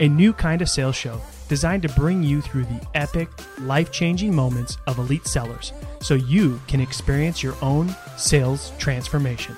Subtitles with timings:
[0.00, 3.28] a new kind of sales show designed to bring you through the epic,
[3.60, 9.54] life changing moments of elite sellers so you can experience your own sales transformation.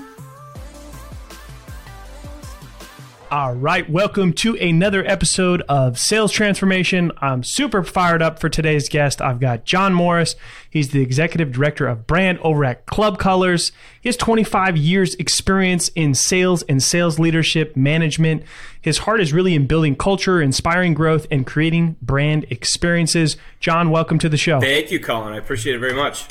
[3.33, 7.11] All right, welcome to another episode of Sales Transformation.
[7.17, 9.23] I'm super fired up for today's guest.
[9.23, 10.37] I've got John Morris.
[10.69, 13.73] He's the executive director of brand over at Club Colors.
[14.03, 18.43] He has 25 years experience in sales and sales leadership management.
[18.83, 23.39] His heart is really in building culture, inspiring growth, and creating brand experiences.
[23.61, 24.61] John, welcome to the show.
[24.61, 25.33] Thank you, Colin.
[25.33, 26.27] I appreciate it very much.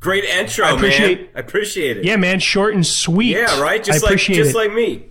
[0.00, 1.28] Great intro, I appreciate, man.
[1.36, 2.04] I appreciate it.
[2.04, 3.36] Yeah, man, short and sweet.
[3.36, 3.84] Yeah, right.
[3.84, 4.56] Just like just it.
[4.56, 5.04] like me.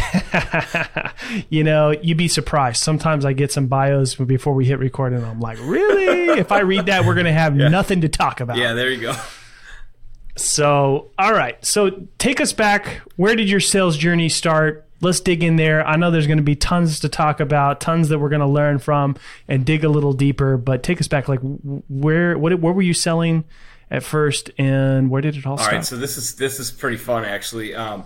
[1.50, 2.82] you know, you'd be surprised.
[2.82, 6.38] Sometimes I get some bios before we hit record, and I'm like, really?
[6.38, 7.68] if I read that, we're going to have yeah.
[7.68, 8.56] nothing to talk about.
[8.56, 9.14] Yeah, there you go.
[10.36, 11.62] So, all right.
[11.64, 13.00] So, take us back.
[13.16, 14.86] Where did your sales journey start?
[15.00, 15.86] Let's dig in there.
[15.86, 18.46] I know there's going to be tons to talk about, tons that we're going to
[18.46, 20.56] learn from, and dig a little deeper.
[20.56, 21.28] But take us back.
[21.28, 21.40] Like,
[21.88, 23.44] where, what, where were you selling
[23.90, 25.72] at first, and where did it all, all start?
[25.72, 25.86] All right.
[25.86, 27.74] So this is this is pretty fun, actually.
[27.74, 28.04] Um,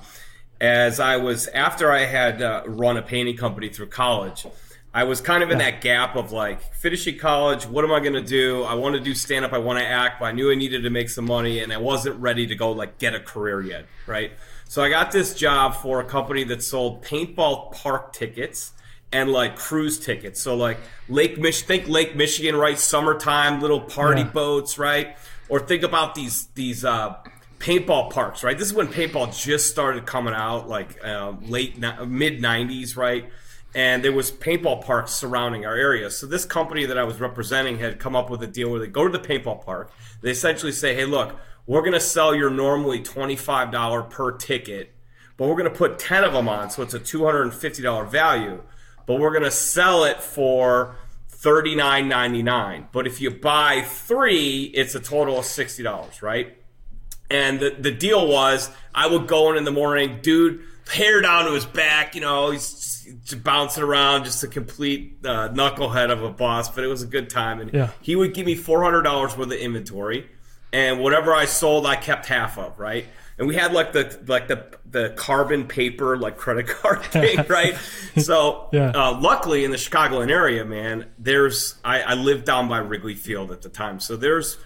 [0.63, 4.47] as I was after I had uh, run a painting company through college.
[4.95, 7.67] I was kind of in that gap of like finishing college.
[7.67, 8.62] What am I going to do?
[8.62, 9.53] I want to do stand up.
[9.55, 11.78] I want to act, but I knew I needed to make some money, and I
[11.78, 14.33] wasn't ready to go like get a career yet, right?
[14.69, 18.72] So I got this job for a company that sold paintball park tickets
[19.11, 20.41] and like cruise tickets.
[20.41, 20.78] So like
[21.09, 22.78] Lake Mich, think Lake Michigan, right?
[22.78, 24.28] Summertime, little party yeah.
[24.28, 25.17] boats, right?
[25.49, 27.17] Or think about these these uh,
[27.62, 28.59] paintball parks, right?
[28.59, 33.31] This is when paintball just started coming out, like uh, late mid '90s, right?
[33.75, 36.11] And there was paintball parks surrounding our area.
[36.11, 38.89] So this company that I was representing had come up with a deal where they
[38.89, 39.93] go to the paintball park.
[40.21, 41.37] They essentially say, "Hey, look,
[41.67, 44.93] we're going to sell your normally twenty-five dollar per ticket,
[45.37, 47.55] but we're going to put ten of them on, so it's a two hundred and
[47.55, 48.61] fifty dollar value.
[49.06, 50.97] But we're going to sell it for."
[51.43, 56.62] $39.99 but if you buy three it's a total of $60 right
[57.32, 60.60] and the, the deal was, I would go in in the morning, dude,
[60.91, 65.48] hair down to his back, you know, he's just bouncing around, just a complete uh,
[65.48, 67.60] knucklehead of a boss, but it was a good time.
[67.60, 67.91] And yeah.
[68.00, 70.28] he would give me $400 worth of inventory,
[70.72, 73.06] and whatever I sold, I kept half of, right?
[73.38, 77.76] And we had like the like the the carbon paper like credit card thing, right?
[78.19, 78.91] so yeah.
[78.94, 83.50] uh, luckily in the Chicagoland area, man, there's I, I lived down by Wrigley Field
[83.50, 84.59] at the time, so there's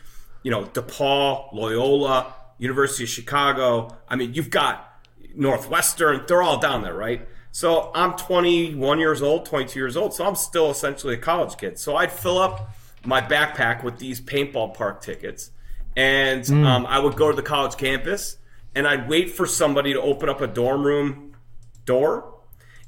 [0.42, 3.96] you know DePaul, Loyola, University of Chicago.
[4.08, 5.00] I mean, you've got
[5.34, 6.24] Northwestern.
[6.26, 7.28] They're all down there, right?
[7.52, 10.14] So I'm 21 years old, 22 years old.
[10.14, 11.78] So I'm still essentially a college kid.
[11.78, 12.70] So I'd fill up
[13.06, 15.50] my backpack with these paintball park tickets,
[15.96, 16.66] and mm.
[16.66, 18.36] um, I would go to the college campus,
[18.74, 21.36] and I'd wait for somebody to open up a dorm room
[21.84, 22.34] door,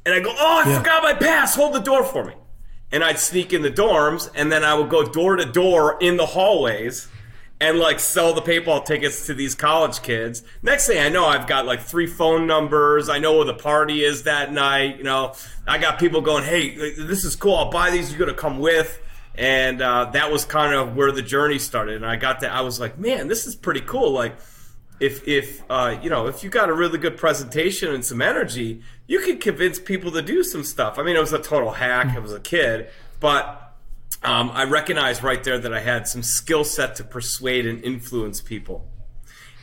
[0.04, 0.78] and I go, "Oh, I yeah.
[0.78, 1.54] forgot my pass.
[1.54, 2.34] Hold the door for me."
[2.90, 6.16] And I'd sneak in the dorms, and then I would go door to door in
[6.16, 7.08] the hallways
[7.60, 10.42] and like sell the paintball tickets to these college kids.
[10.62, 13.08] Next thing I know, I've got like three phone numbers.
[13.08, 14.98] I know where the party is that night.
[14.98, 15.34] You know,
[15.66, 17.56] I got people going, "Hey, this is cool.
[17.56, 18.10] I'll buy these.
[18.10, 19.00] You're gonna come with."
[19.34, 21.96] And uh, that was kind of where the journey started.
[21.96, 22.52] And I got that.
[22.52, 24.36] I was like, "Man, this is pretty cool." Like,
[25.00, 28.82] if if uh, you know, if you got a really good presentation and some energy,
[29.06, 30.98] you could convince people to do some stuff.
[30.98, 32.16] I mean, it was a total hack.
[32.16, 32.88] It was a kid,
[33.18, 33.67] but
[34.22, 38.40] um, I recognized right there that I had some skill set to persuade and influence
[38.40, 38.88] people.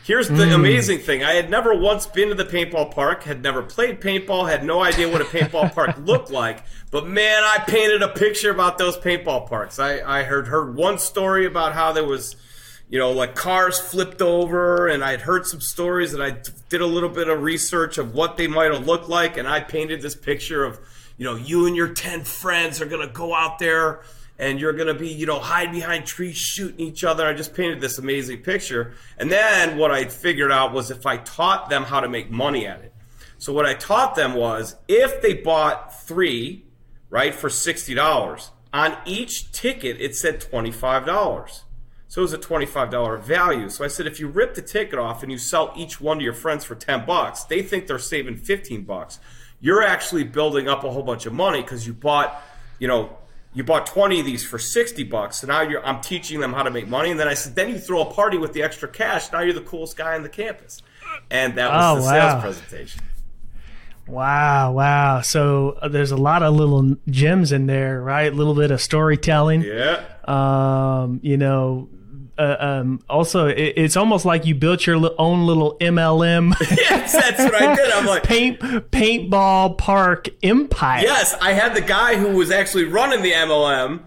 [0.05, 0.53] Here's the mm.
[0.53, 1.23] amazing thing.
[1.23, 4.83] I had never once been to the paintball park, had never played paintball, had no
[4.83, 6.63] idea what a paintball park looked like.
[6.91, 9.79] But man, I painted a picture about those paintball parks.
[9.79, 12.35] I, I heard heard one story about how there was,
[12.87, 16.37] you know, like cars flipped over, and I'd heard some stories and I
[16.69, 19.59] did a little bit of research of what they might have looked like, and I
[19.59, 20.79] painted this picture of,
[21.17, 24.03] you know, you and your ten friends are gonna go out there
[24.37, 27.25] and you're gonna be, you know, hide behind trees shooting each other.
[27.25, 28.93] I just painted this amazing picture.
[29.17, 32.67] And then what I figured out was if I taught them how to make money
[32.67, 32.93] at it.
[33.37, 36.65] So what I taught them was if they bought three,
[37.09, 41.63] right, for sixty dollars, on each ticket it said twenty five dollars.
[42.07, 43.67] So it was a $25 value.
[43.67, 46.23] So I said, if you rip the ticket off and you sell each one to
[46.23, 49.19] your friends for 10 bucks, they think they're saving 15 bucks.
[49.59, 52.41] You're actually building up a whole bunch of money because you bought,
[52.79, 53.17] you know,
[53.55, 55.37] you bought 20 of these for 60 bucks.
[55.37, 57.09] So now you're, I'm teaching them how to make money.
[57.09, 59.31] And then I said, then you throw a party with the extra cash.
[59.31, 60.81] Now you're the coolest guy on the campus.
[61.31, 62.29] And that was Oh, the wow.
[62.29, 63.01] sales presentation.
[64.07, 65.21] Wow, wow.
[65.21, 68.31] So uh, there's a lot of little gems in there, right?
[68.31, 69.61] A little bit of storytelling.
[69.61, 70.03] Yeah.
[70.25, 71.89] Um, you know,
[72.37, 77.13] uh, um, also it, it's almost like you built your li- own little MLM yes,
[77.13, 77.91] that's what I did.
[77.91, 81.01] I'm like, paint paintball park empire.
[81.01, 84.01] Yes, I had the guy who was actually running the MLM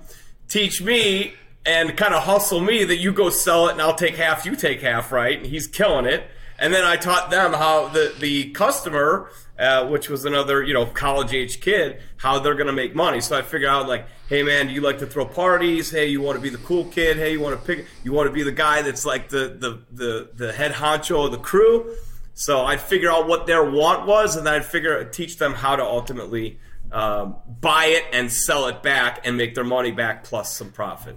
[0.48, 1.34] teach me
[1.64, 4.56] and kind of hustle me that you go sell it and I'll take half, you
[4.56, 5.36] take half, right?
[5.38, 6.24] And he's killing it.
[6.58, 10.86] And then I taught them how the the customer, uh, which was another you know
[10.86, 13.20] college age kid, how they're gonna make money.
[13.20, 15.90] So I figured out like, hey man, do you like to throw parties?
[15.90, 17.16] Hey, you want to be the cool kid?
[17.16, 17.86] Hey, you want to pick?
[18.04, 21.32] You want to be the guy that's like the the the the head honcho of
[21.32, 21.94] the crew?
[22.34, 25.74] So I'd figure out what their want was, and then I'd figure teach them how
[25.74, 26.60] to ultimately
[26.92, 31.16] um, buy it and sell it back and make their money back plus some profit.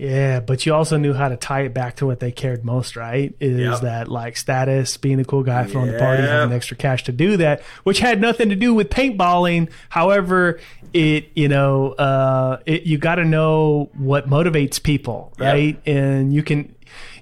[0.00, 2.96] Yeah, but you also knew how to tie it back to what they cared most,
[2.96, 3.34] right?
[3.38, 3.80] Is Yep.
[3.82, 7.36] that like status, being the cool guy, throwing the party, having extra cash to do
[7.36, 9.68] that, which had nothing to do with paintballing.
[9.90, 10.58] However,
[10.94, 15.52] it you know, uh, it, you got to know what motivates people, Yep.
[15.52, 15.78] right?
[15.86, 16.74] And you can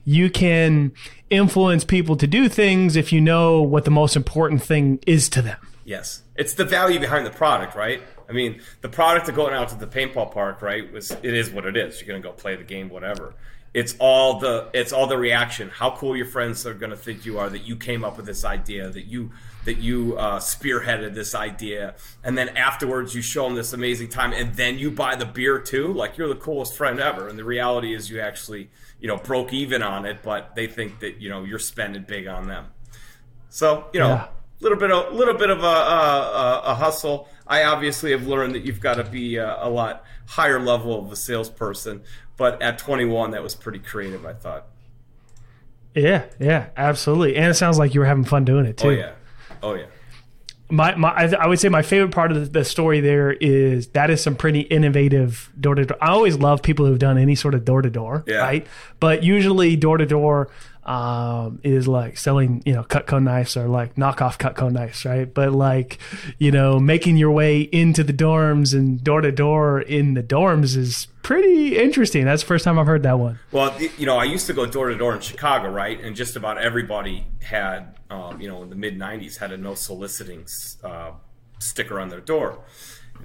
[0.04, 0.92] you can
[1.30, 5.42] influence people to do things if you know what the most important thing is to
[5.42, 5.58] them.
[5.84, 8.00] Yes, it's the value behind the product, right?
[8.28, 10.92] I mean, the product of going out to the paintball park, right?
[10.92, 12.00] Was it is what it is.
[12.00, 13.34] You're gonna go play the game, whatever.
[13.74, 15.70] It's all the it's all the reaction.
[15.70, 18.44] How cool your friends are gonna think you are that you came up with this
[18.44, 19.30] idea, that you
[19.64, 21.94] that you uh, spearheaded this idea,
[22.24, 25.58] and then afterwards you show them this amazing time, and then you buy the beer
[25.58, 25.92] too.
[25.92, 27.28] Like you're the coolest friend ever.
[27.28, 28.70] And the reality is, you actually
[29.00, 32.26] you know broke even on it, but they think that you know you're spending big
[32.26, 32.66] on them.
[33.48, 34.28] So you know, Yeah.
[34.60, 37.28] Little bit of little bit of a, a, a hustle.
[37.46, 41.10] I obviously have learned that you've got to be a, a lot higher level of
[41.12, 42.02] a salesperson.
[42.36, 44.24] But at 21, that was pretty creative.
[44.26, 44.66] I thought.
[45.94, 47.36] Yeah, yeah, absolutely.
[47.36, 48.88] And it sounds like you were having fun doing it too.
[48.88, 49.12] Oh yeah,
[49.62, 49.86] oh yeah.
[50.70, 53.88] my, my I, I would say my favorite part of the, the story there is
[53.88, 55.96] that is some pretty innovative door to door.
[56.00, 58.36] I always love people who've done any sort of door to door, Yeah.
[58.38, 58.66] right?
[59.00, 60.50] But usually door to door
[60.88, 65.32] um, is like selling, you know, Cutco knives or like knockoff Cutco knives, right?
[65.32, 65.98] But like,
[66.38, 70.78] you know, making your way into the dorms and door to door in the dorms
[70.78, 72.24] is pretty interesting.
[72.24, 73.38] That's the first time I've heard that one.
[73.52, 76.00] Well, you know, I used to go door to door in Chicago, right?
[76.00, 79.74] And just about everybody had, um, you know, in the mid '90s, had a no
[79.74, 80.46] soliciting
[80.82, 81.10] uh,
[81.58, 82.60] sticker on their door.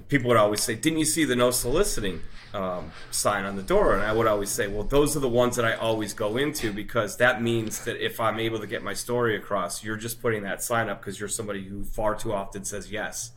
[0.08, 2.20] People would always say, "Didn't you see the no soliciting
[2.52, 5.56] um, sign on the door?" And I would always say, "Well, those are the ones
[5.56, 8.94] that I always go into because that means that if I'm able to get my
[8.94, 12.64] story across, you're just putting that sign up because you're somebody who far too often
[12.64, 13.32] says yes."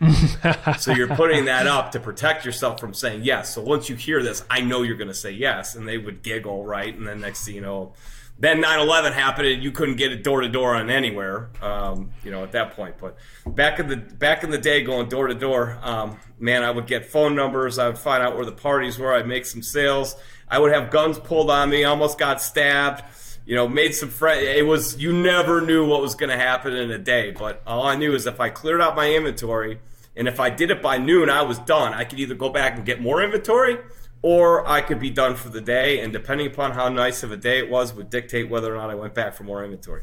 [0.78, 3.54] so you're putting that up to protect yourself from saying yes.
[3.54, 6.22] So once you hear this, I know you're going to say yes, and they would
[6.22, 6.94] giggle, right?
[6.94, 7.94] And then next thing you know,
[8.38, 12.30] then 9/11 happened, and you couldn't get it door to door on anywhere, um, you
[12.30, 12.96] know, at that point.
[13.00, 13.16] But
[13.46, 16.86] back in the back in the day, going door to door, um, man, I would
[16.86, 17.78] get phone numbers.
[17.78, 19.12] I would find out where the parties were.
[19.12, 20.14] I'd make some sales.
[20.48, 21.84] I would have guns pulled on me.
[21.84, 23.02] Almost got stabbed.
[23.44, 24.42] You know, made some friends.
[24.42, 27.32] It was you never knew what was going to happen in a day.
[27.32, 29.80] But all I knew is if I cleared out my inventory.
[30.18, 31.94] And if I did it by noon, I was done.
[31.94, 33.78] I could either go back and get more inventory,
[34.22, 36.00] or I could be done for the day.
[36.00, 38.90] And depending upon how nice of a day it was, would dictate whether or not
[38.90, 40.02] I went back for more inventory,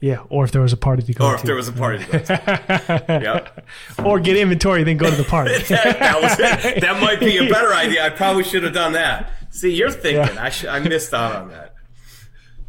[0.00, 1.36] Yeah, or if there was a party to go or to.
[1.36, 3.04] if there was a party to go to.
[3.22, 3.66] yep,
[4.04, 5.52] or get inventory, then go to the party.
[5.68, 6.80] that, that.
[6.80, 8.04] That might be a better idea.
[8.04, 9.30] I probably should have done that.
[9.50, 10.38] See, you're thinking.
[10.38, 11.71] I sh- I missed out on that.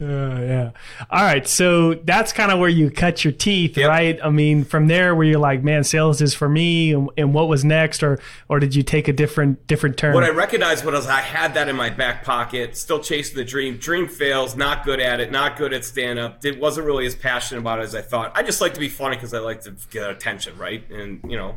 [0.09, 0.71] Yeah.
[1.09, 1.47] All right.
[1.47, 3.89] So that's kind of where you cut your teeth, Yep.
[3.89, 4.19] right?
[4.23, 7.47] I mean, from there, where you're like, man, sales is for me, and, and what
[7.47, 8.19] was next, or
[8.49, 10.13] or did you take a different different turn?
[10.13, 13.77] What I recognized was I had that in my back pocket, still chasing the dream.
[13.77, 16.41] Dream fails, not good at it, not good at stand up.
[16.41, 18.31] Did wasn't really as passionate about it as I thought.
[18.35, 20.89] I just like to be funny because I like to get attention, right?
[20.91, 21.55] And you know,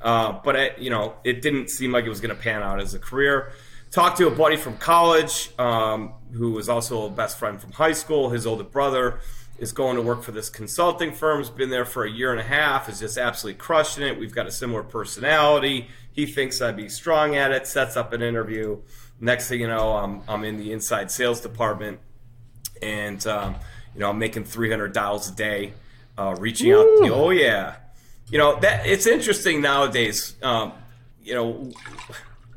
[0.00, 2.80] uh, but it, you know, it didn't seem like it was going to pan out
[2.80, 3.52] as a career.
[3.92, 7.92] Talked to a buddy from college um, who was also a best friend from high
[7.92, 8.30] school.
[8.30, 9.20] His older brother
[9.58, 11.40] is going to work for this consulting firm.
[11.40, 12.88] Has been there for a year and a half.
[12.88, 14.18] Is just absolutely crushing it.
[14.18, 15.88] We've got a similar personality.
[16.10, 17.66] He thinks I'd be strong at it.
[17.66, 18.80] Sets up an interview.
[19.20, 22.00] Next thing you know, I'm I'm in the inside sales department,
[22.80, 23.56] and um,
[23.92, 25.74] you know I'm making 300 dials a day,
[26.16, 27.04] uh, reaching Woo.
[27.04, 27.10] out.
[27.10, 27.76] oh yeah,
[28.30, 30.34] you know that it's interesting nowadays.
[30.42, 30.72] Um,
[31.22, 31.70] you know,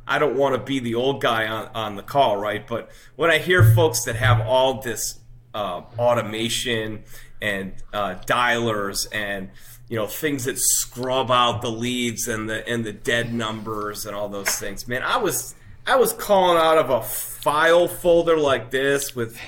[0.08, 2.66] I don't want to be the old guy on, on the call, right?
[2.66, 5.20] But when I hear folks that have all this
[5.54, 7.04] uh, automation
[7.42, 9.50] and uh, dialers and
[9.90, 14.16] you know things that scrub out the leads and the and the dead numbers and
[14.16, 15.56] all those things, man, I was
[15.88, 19.40] I was calling out of a file folder like this with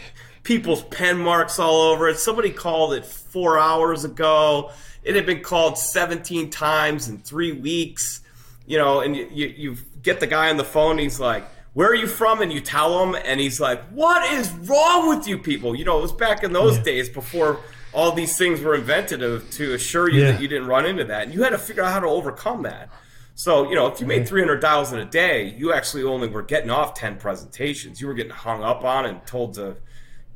[0.44, 2.18] people's pen marks all over it.
[2.18, 4.72] Somebody called it four hours ago.
[5.04, 8.22] It had been called 17 times in three weeks
[8.68, 11.00] you know, and you, you, you get the guy on the phone.
[11.00, 11.44] he's like,
[11.74, 15.28] "Where are you from?" And you tell him, and he's like, "What is wrong with
[15.28, 16.84] you people?" You know, it was back in those yeah.
[16.84, 17.60] days before
[17.94, 20.34] all these things were invented to, to assure you yeah.
[20.34, 22.62] that you didn't run into that, and you had to figure out how to overcome
[22.64, 22.90] that.
[23.38, 26.42] So, you know, if you made 300 dials in a day, you actually only were
[26.42, 28.02] getting off 10 presentations.
[28.02, 29.78] You were getting hung up on and told to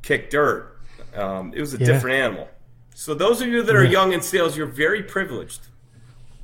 [0.04, 0.78] kick dirt.
[1.16, 1.88] Um, it was a yeah.
[1.88, 2.48] different animal.
[2.94, 5.62] So, those of you that are young in sales, you're very privileged.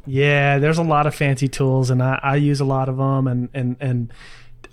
[0.08, 3.28] Yeah, there's a lot of fancy tools, and I, I use a lot of them,
[3.28, 4.14] and and and,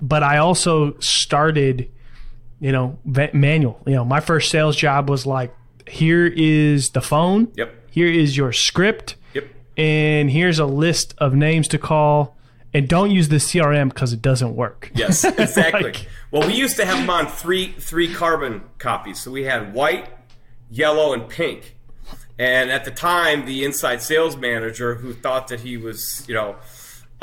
[0.00, 1.90] but I also started,
[2.60, 3.80] you know, manual.
[3.86, 5.54] You know, my first sales job was like,
[5.88, 7.52] here is the phone.
[7.54, 7.74] Yep.
[7.90, 9.16] Here is your script.
[9.34, 9.44] Yep.
[9.76, 12.36] And here's a list of names to call.
[12.72, 14.90] And don't use the CRM because it doesn't work.
[14.94, 15.84] Yes, exactly.
[15.84, 19.20] like, well, we used to have them on three three carbon copies.
[19.20, 20.08] So we had white,
[20.70, 21.76] yellow, and pink.
[22.38, 26.56] And at the time, the inside sales manager who thought that he was, you know,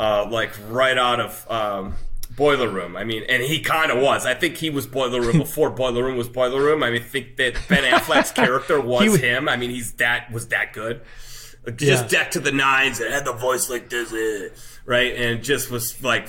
[0.00, 1.94] uh, like right out of um,
[2.34, 2.96] Boiler Room.
[2.96, 4.24] I mean, and he kind of was.
[4.24, 6.82] I think he was Boiler Room before Boiler Room was Boiler Room.
[6.82, 9.48] I mean, I think that Ben Affleck's character was, him.
[9.48, 11.02] I mean, he's that was that good.
[11.76, 12.18] Just yeah.
[12.22, 14.48] deck to the nines and had the voice like this, eh,
[14.84, 15.14] right?
[15.14, 16.28] And just was like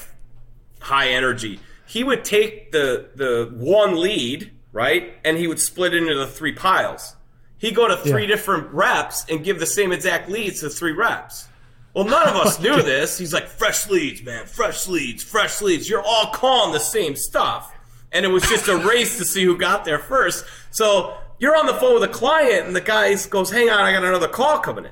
[0.79, 1.59] high energy.
[1.87, 6.53] He would take the the one lead, right, and he would split into the three
[6.53, 7.15] piles
[7.63, 8.27] he go to three yeah.
[8.27, 11.47] different reps and give the same exact leads to three reps.
[11.93, 13.17] Well, none of us knew this.
[13.17, 15.87] He's like, fresh leads, man, fresh leads, fresh leads.
[15.87, 17.73] You're all calling the same stuff.
[18.11, 20.43] And it was just a race to see who got there first.
[20.71, 23.93] So you're on the phone with a client, and the guy goes, hang on, I
[23.93, 24.91] got another call coming in.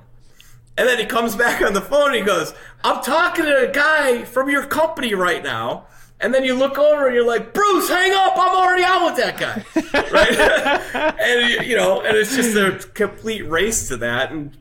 [0.77, 2.53] And then he comes back on the phone and he goes,
[2.85, 5.87] I'm talking to a guy from your company right now
[6.21, 8.33] and then you look over and you're like, Bruce, hang up!
[8.35, 9.63] I'm already out with that guy,
[10.11, 11.15] right?
[11.19, 14.55] and you know, and it's just a complete race to that, and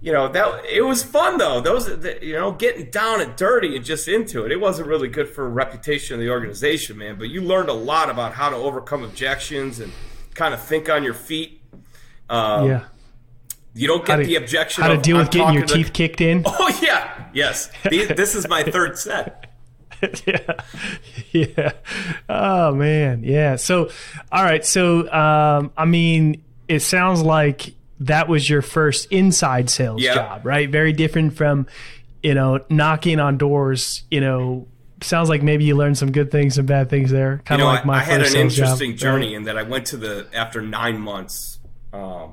[0.00, 1.60] you know that it was fun though.
[1.60, 1.88] Those,
[2.22, 4.52] you know, getting down and dirty and just into it.
[4.52, 7.16] It wasn't really good for reputation of the organization, man.
[7.18, 9.92] But you learned a lot about how to overcome objections and
[10.34, 11.60] kind of think on your feet.
[12.28, 12.84] Um, yeah.
[13.74, 14.82] You don't get to, the objection.
[14.82, 16.44] How to deal with getting your teeth kicked in?
[16.54, 17.70] Oh yeah, yes.
[17.84, 19.51] this is my third set.
[20.26, 20.54] yeah.
[21.32, 21.72] Yeah.
[22.28, 23.22] Oh man.
[23.24, 23.56] Yeah.
[23.56, 23.90] So
[24.30, 24.64] all right.
[24.64, 30.68] So um, I mean, it sounds like that was your first inside sales job, right?
[30.68, 31.66] Very different from,
[32.22, 34.66] you know, knocking on doors, you know,
[35.02, 37.42] sounds like maybe you learned some good things and bad things there.
[37.44, 38.98] Kind of you know, like my I, I had an interesting job.
[38.98, 41.58] journey in that I went to the after nine months.
[41.92, 42.32] Um,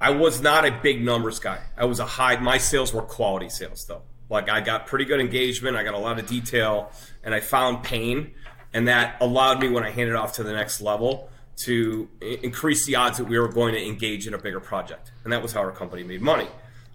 [0.00, 1.60] I was not a big numbers guy.
[1.76, 2.36] I was a high.
[2.36, 4.02] My sales were quality sales though.
[4.30, 6.90] Like I got pretty good engagement, I got a lot of detail,
[7.22, 8.32] and I found pain,
[8.72, 12.96] and that allowed me when I handed off to the next level to increase the
[12.96, 15.60] odds that we were going to engage in a bigger project, and that was how
[15.60, 16.48] our company made money.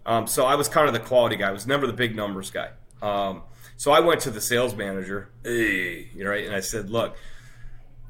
[0.05, 1.49] Um, so I was kind of the quality guy.
[1.49, 2.71] I was never the big numbers guy.
[3.01, 3.43] Um,
[3.77, 7.15] so I went to the sales manager, hey, right, and I said, "Look,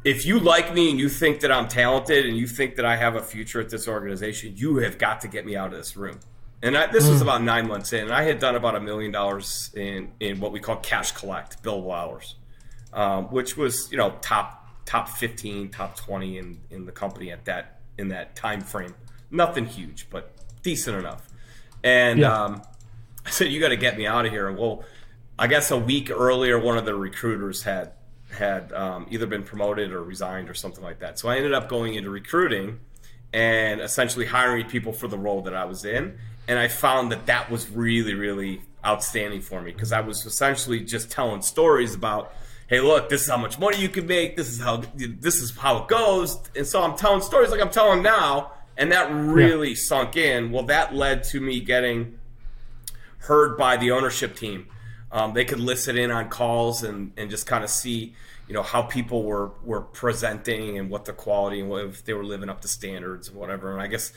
[0.04, 2.96] if you like me and you think that I'm talented and you think that I
[2.96, 5.96] have a future at this organization, you have got to get me out of this
[5.98, 6.20] room."
[6.62, 7.12] And I, this mm.
[7.12, 8.04] was about nine months in.
[8.04, 11.64] And I had done about a million dollars in in what we call cash collect
[11.64, 12.36] billable hours,
[12.94, 17.46] um, which was you know top top fifteen, top twenty in in the company at
[17.46, 18.94] that in that time frame.
[19.32, 21.28] Nothing huge, but decent enough.
[21.84, 22.44] And yeah.
[22.44, 22.62] um,
[23.26, 24.84] I said, "You got to get me out of here." Well,
[25.38, 27.94] I guess a week earlier, one of the recruiters had
[28.32, 31.18] had um, either been promoted or resigned or something like that.
[31.18, 32.80] So I ended up going into recruiting
[33.34, 36.18] and essentially hiring people for the role that I was in
[36.50, 40.82] and I found that that was really really outstanding for me because I was essentially
[40.82, 42.34] just telling stories about
[42.68, 44.36] hey look this is how much money you can make.
[44.36, 46.38] This is how this is how it goes.
[46.56, 49.76] And so I'm telling stories like I'm telling now and that really yeah.
[49.76, 50.52] sunk in.
[50.52, 52.18] Well that led to me getting
[53.20, 54.68] heard by the ownership team.
[55.12, 58.14] Um, they could listen in on calls and, and just kind of see
[58.48, 62.14] you know how people were were presenting and what the quality and what, if they
[62.14, 63.72] were living up to standards and whatever.
[63.72, 64.12] And I guess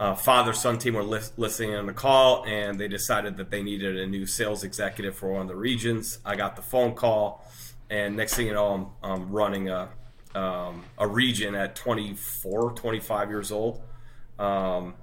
[0.00, 3.62] uh, father son team were li- listening on the call, and they decided that they
[3.62, 6.18] needed a new sales executive for one of the regions.
[6.24, 7.46] I got the phone call,
[7.90, 9.90] and next thing you know, I'm, I'm running a
[10.34, 13.82] um, a region at 24, 25 years old,
[14.38, 14.94] um,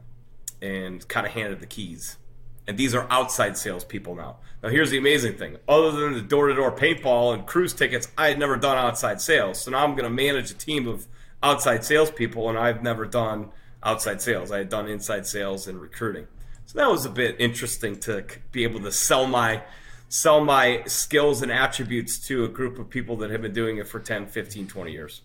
[0.61, 2.17] and kind of handed the keys.
[2.65, 4.37] And these are outside salespeople now.
[4.63, 8.39] Now, here's the amazing thing: other than the door-to-door paintball and cruise tickets, I had
[8.39, 9.61] never done outside sales.
[9.61, 11.05] So now I'm going to manage a team of
[11.43, 13.51] outside salespeople, and I've never done
[13.83, 14.51] outside sales.
[14.51, 16.27] I had done inside sales and recruiting.
[16.65, 19.63] So that was a bit interesting to be able to sell my
[20.09, 23.87] sell my skills and attributes to a group of people that have been doing it
[23.87, 25.21] for 10, 15, 20 years.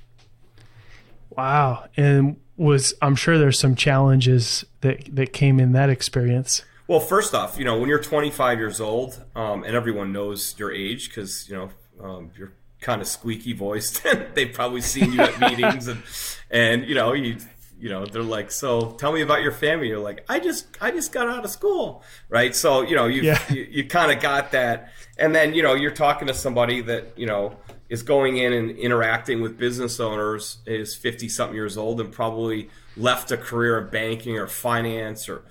[1.30, 1.86] Wow.
[1.96, 6.62] And was I'm sure there's some challenges that that came in that experience.
[6.86, 10.72] Well, first off, you know, when you're 25 years old, um, and everyone knows your
[10.72, 11.70] age because you know
[12.02, 14.04] um, you're kind of squeaky voiced,
[14.34, 16.02] they've probably seen you at meetings, and
[16.50, 17.36] and you know you
[17.82, 19.88] you know they're like so tell me about your family.
[19.88, 22.04] You're like i just i just got out of school.
[22.28, 22.54] Right?
[22.54, 23.42] So you know you yeah.
[23.52, 24.92] you, you kind of got that.
[25.18, 27.56] And then you know you're talking to somebody that you know
[27.88, 32.70] is going in and interacting with business owners is 50 something years old and probably
[32.96, 35.42] left a career in banking or finance or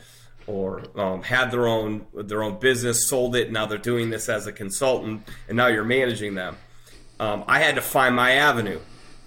[0.48, 4.48] or um, had their own their own business sold it now they're doing this as
[4.48, 6.56] a consultant and now you're managing them.
[7.20, 8.80] Um, i had to find my avenue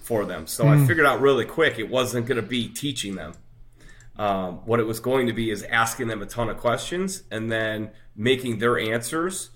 [0.05, 0.45] for them.
[0.45, 0.83] So mm.
[0.83, 3.33] I figured out really quick it wasn't going to be teaching them.
[4.17, 7.51] Um, what it was going to be is asking them a ton of questions and
[7.51, 9.49] then making their answers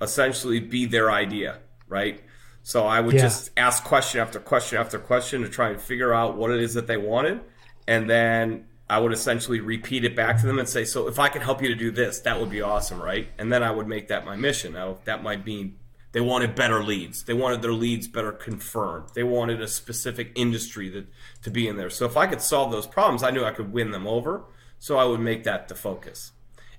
[0.00, 1.58] essentially be their idea,
[1.88, 2.20] right?
[2.62, 3.22] So I would yeah.
[3.22, 6.74] just ask question after question after question to try and figure out what it is
[6.74, 7.40] that they wanted.
[7.88, 11.28] And then I would essentially repeat it back to them and say, So if I
[11.28, 13.28] can help you to do this, that would be awesome, right?
[13.38, 14.74] And then I would make that my mission.
[14.74, 15.78] Now, that might mean
[16.14, 17.24] they wanted better leads.
[17.24, 19.08] They wanted their leads better confirmed.
[19.14, 21.06] They wanted a specific industry that
[21.42, 21.90] to be in there.
[21.90, 24.44] So if I could solve those problems, I knew I could win them over.
[24.78, 26.30] So I would make that the focus.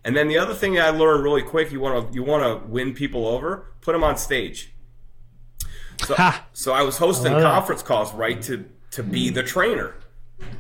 [0.06, 2.66] And then the other thing I learned really quick, you want to you want to
[2.66, 4.74] win people over, put them on stage.
[6.06, 6.16] So,
[6.54, 7.88] so I was hosting I conference that.
[7.88, 9.96] calls right to to be the trainer.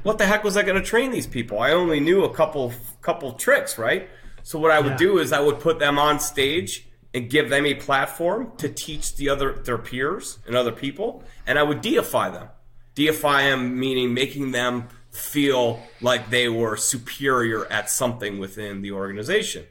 [0.03, 1.59] What the heck was I going to train these people?
[1.59, 4.09] I only knew a couple couple tricks, right?
[4.43, 5.07] So what I would yeah.
[5.07, 9.15] do is I would put them on stage and give them a platform to teach
[9.15, 12.49] the other their peers and other people and i would deify them.
[12.93, 19.65] Deify them meaning making them feel like they were superior at something within the organization.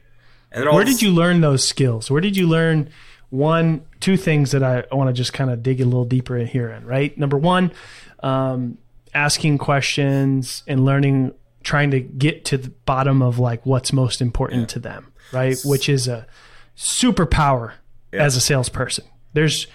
[0.51, 2.09] And where did you learn those skills?
[2.09, 2.89] Where did you learn
[3.29, 6.35] one two things that i, I want to just kind of dig a little deeper
[6.35, 7.15] in here in right?
[7.17, 7.71] Number one
[8.21, 8.79] um,
[9.13, 14.61] asking questions and learning trying to get to the bottom of like what's most important
[14.61, 14.67] yeah.
[14.67, 15.57] to them right?
[15.63, 16.27] Which is a
[16.77, 17.73] superpower
[18.11, 18.23] yeah.
[18.23, 19.05] as a salesperson.
[19.33, 19.67] There's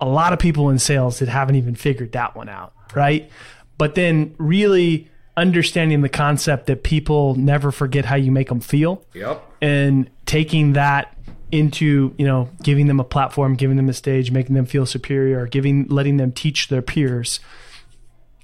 [0.00, 3.30] a lot of people in sales that haven't even figured that one out, right?
[3.76, 9.04] But then really understanding the concept that people never forget how you make them feel.
[9.14, 9.44] Yep.
[9.60, 11.16] And taking that
[11.50, 15.46] into, you know, giving them a platform, giving them a stage, making them feel superior,
[15.46, 17.40] giving letting them teach their peers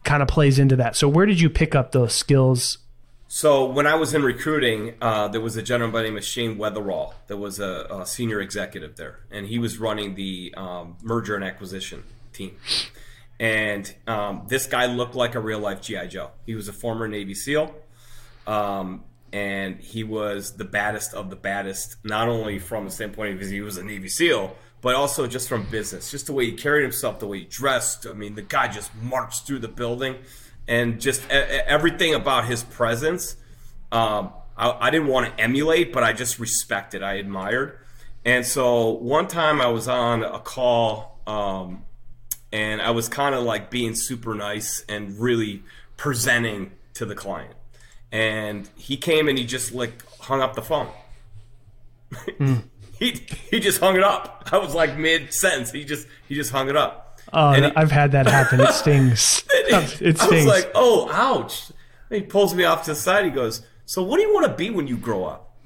[0.05, 0.97] kind of plays into that.
[0.97, 2.79] So where did you pick up those skills
[3.35, 6.25] so when I was in recruiting, uh, there was a gentleman by the name of
[6.25, 10.99] Shane Weatherall that was a, a senior executive there, and he was running the um,
[11.03, 12.57] merger and acquisition team.
[13.41, 16.31] And um, this guy looked like a real life GI Joe.
[16.47, 17.75] He was a former Navy SEAL,
[18.47, 21.97] um, and he was the baddest of the baddest.
[22.05, 25.65] Not only from the standpoint of he was a Navy SEAL, but also just from
[25.73, 28.07] business, just the way he carried himself, the way he dressed.
[28.07, 30.19] I mean, the guy just marched through the building
[30.67, 33.37] and just everything about his presence.
[33.93, 37.79] Um, I, I, didn't want to emulate, but I just respected, I admired.
[38.25, 41.85] And so one time I was on a call, um,
[42.53, 45.63] and I was kind of like being super nice and really
[45.97, 47.55] presenting to the client.
[48.11, 50.89] And he came and he just like hung up the phone.
[52.13, 52.65] Mm.
[52.99, 54.49] he he just hung it up.
[54.53, 55.73] I was like mid sentence.
[55.73, 57.04] He just he just hung it up.
[57.35, 58.61] Oh, I've had that happen.
[58.61, 59.45] It stings.
[59.51, 60.21] it oh, stings.
[60.21, 61.71] I was like, oh, ouch.
[62.11, 63.25] And he pulls me off to the side.
[63.25, 65.57] He goes, so what do you want to be when you grow up?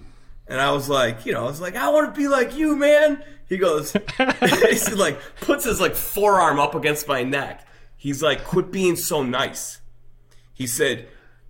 [0.46, 2.74] And I was like, you know, I was like, I want to be like you,
[2.74, 3.22] man.
[3.48, 3.94] He goes,
[4.40, 7.66] he's like, puts his like forearm up against my neck.
[7.96, 9.80] He's like, quit being so nice.
[10.54, 11.08] He said,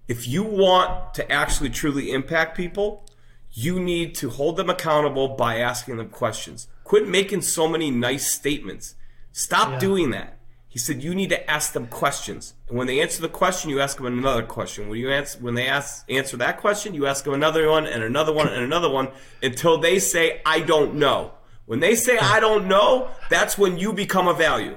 [0.08, 3.04] if you want to actually truly impact people,
[3.52, 6.68] you need to hold them accountable by asking them questions.
[6.84, 8.94] Quit making so many nice statements.
[9.38, 9.78] Stop yeah.
[9.78, 10.36] doing that.
[10.66, 13.80] He said you need to ask them questions, and when they answer the question, you
[13.80, 14.88] ask them another question.
[14.88, 18.02] When you answer, when they ask answer that question, you ask them another one and
[18.02, 21.34] another one and another one until they say I don't know.
[21.66, 24.76] When they say I don't know, that's when you become a value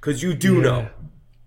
[0.00, 0.62] because you do yeah.
[0.62, 0.88] know,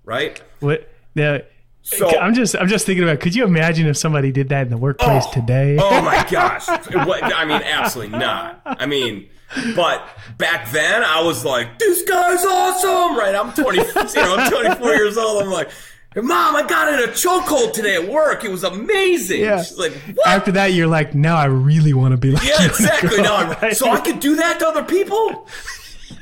[0.06, 0.42] right?
[0.62, 0.90] What?
[1.14, 1.40] Now,
[1.82, 3.20] So I'm just I'm just thinking about.
[3.20, 5.78] Could you imagine if somebody did that in the workplace oh, today?
[5.78, 6.68] Oh my gosh!
[6.70, 8.62] What, I mean, absolutely not.
[8.66, 9.28] I mean,
[9.76, 13.36] but back then I was like, "This guy's awesome!" Right?
[13.36, 15.44] I'm 20, you know, I'm 24 years old.
[15.44, 15.70] I'm like.
[16.18, 18.46] Mom, I got in a chokehold today at work.
[18.46, 19.42] It was amazing.
[19.42, 19.62] Yeah.
[19.62, 20.26] She's like, what?
[20.26, 23.22] After that, you're like, now I really want to be like, yeah, exactly.
[23.22, 23.76] Now, right?
[23.76, 25.46] so I could do that to other people,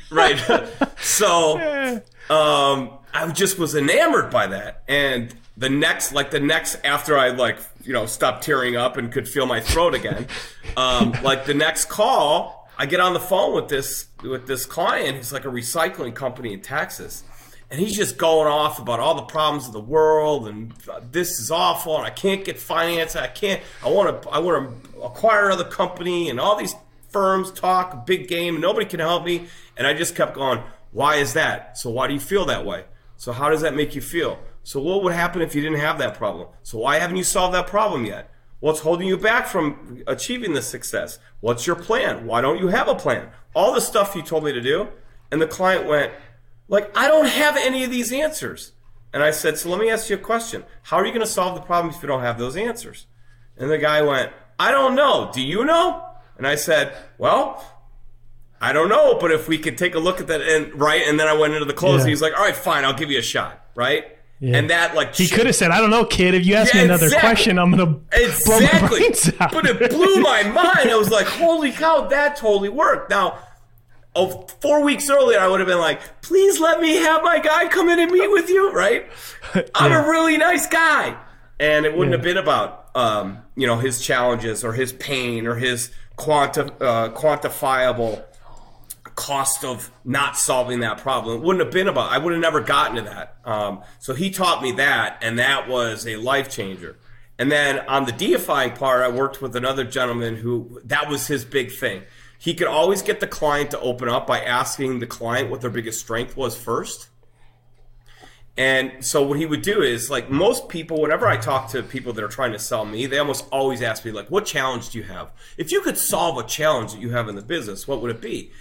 [0.10, 0.40] right?
[1.00, 1.60] so,
[2.32, 7.30] um, I just was enamored by that, and the next like the next after I
[7.30, 10.28] like you know stopped tearing up and could feel my throat again,
[10.76, 15.18] um, like the next call, I get on the phone with this with this client.
[15.18, 17.24] He's like a recycling company in Texas,
[17.70, 21.40] and he's just going off about all the problems of the world and uh, this
[21.40, 23.16] is awful and I can't get finance.
[23.16, 23.62] I can't.
[23.84, 24.30] I want to.
[24.30, 26.76] I want to acquire another company and all these
[27.10, 28.60] firms talk big game.
[28.60, 30.62] Nobody can help me, and I just kept going.
[30.92, 31.78] Why is that?
[31.78, 32.86] So why do you feel that way?
[33.18, 34.40] So how does that make you feel?
[34.64, 36.48] So what would happen if you didn't have that problem?
[36.64, 38.30] So why haven't you solved that problem yet?
[38.64, 41.20] What's holding you back from achieving this success?
[41.42, 42.26] What's your plan?
[42.26, 43.28] Why don't you have a plan?
[43.54, 44.88] All the stuff you told me to do.
[45.34, 46.14] And the client went,
[46.70, 48.72] like, I don't have any of these answers.
[49.12, 50.64] And I said, so let me ask you a question.
[50.84, 53.06] How are you going to solve the problem if you don't have those answers?
[53.58, 55.30] And the guy went, I don't know.
[55.34, 56.02] Do you know?
[56.38, 57.62] And I said, well,
[58.62, 61.20] I don't know, but if we could take a look at that and right, and
[61.20, 62.04] then I went into the close.
[62.04, 62.12] Yeah.
[62.12, 64.18] He's like, all right, fine, I'll give you a shot, right?
[64.44, 64.58] Yeah.
[64.58, 66.34] And that like he could have said, "I don't know, kid.
[66.34, 67.30] If you ask yeah, me another exactly.
[67.30, 69.00] question, I'm gonna exactly."
[69.40, 70.90] but it blew my mind.
[70.90, 73.38] I was like, "Holy cow, that totally worked!" Now,
[74.14, 77.70] oh, four weeks earlier, I would have been like, "Please let me have my guy
[77.70, 79.08] come in and meet with you." Right?
[79.76, 81.18] I'm a really nice guy,
[81.58, 85.56] and it wouldn't have been about um, you know his challenges or his pain or
[85.56, 88.22] his quanti- uh, quantifiable
[89.16, 91.38] cost of not solving that problem.
[91.38, 92.12] It wouldn't have been about.
[92.12, 93.38] I would have never gotten to that.
[93.46, 96.98] Um, so he taught me that, and that was a life changer.
[97.38, 101.46] And then on the deifying part, I worked with another gentleman who that was his
[101.46, 102.04] big thing.
[102.38, 105.70] He could always get the client to open up by asking the client what their
[105.70, 107.08] biggest strength was first.
[108.56, 112.14] And so what he would do is like most people, whenever I talk to people
[112.14, 115.00] that are trying to sell me, they almost always ask me like, "What challenge do
[115.00, 115.32] you have?
[115.58, 118.22] If you could solve a challenge that you have in the business, what would it
[118.22, 118.52] be?"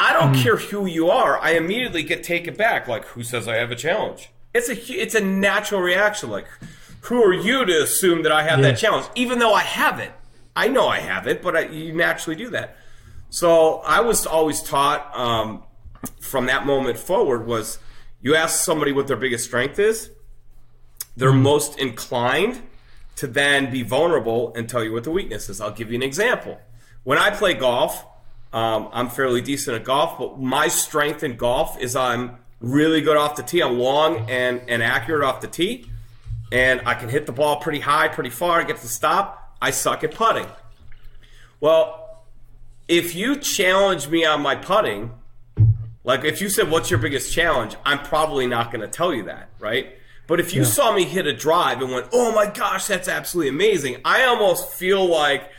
[0.00, 0.42] I don't mm.
[0.42, 1.38] care who you are.
[1.38, 2.86] I immediately get taken back.
[2.86, 4.30] Like, who says I have a challenge?
[4.54, 6.30] It's a it's a natural reaction.
[6.30, 6.46] Like,
[7.02, 8.70] who are you to assume that I have yeah.
[8.70, 9.06] that challenge?
[9.14, 10.12] Even though I have it,
[10.54, 12.76] I know I have it, but I, you naturally do that.
[13.30, 15.62] So I was always taught um,
[16.20, 17.78] from that moment forward was
[18.20, 20.10] you ask somebody what their biggest strength is,
[21.16, 21.42] they're mm.
[21.42, 22.62] most inclined
[23.16, 25.60] to then be vulnerable and tell you what the weakness is.
[25.60, 26.58] I'll give you an example.
[27.02, 28.04] When I play golf,
[28.52, 33.16] um, I'm fairly decent at golf, but my strength in golf is I'm really good
[33.16, 33.60] off the tee.
[33.60, 35.90] I'm long and, and accurate off the tee,
[36.50, 39.56] and I can hit the ball pretty high, pretty far, get to stop.
[39.60, 40.46] I suck at putting.
[41.60, 42.24] Well,
[42.86, 45.12] if you challenge me on my putting,
[46.04, 47.76] like if you said, What's your biggest challenge?
[47.84, 49.94] I'm probably not going to tell you that, right?
[50.26, 50.68] But if you yeah.
[50.68, 54.70] saw me hit a drive and went, Oh my gosh, that's absolutely amazing, I almost
[54.72, 55.50] feel like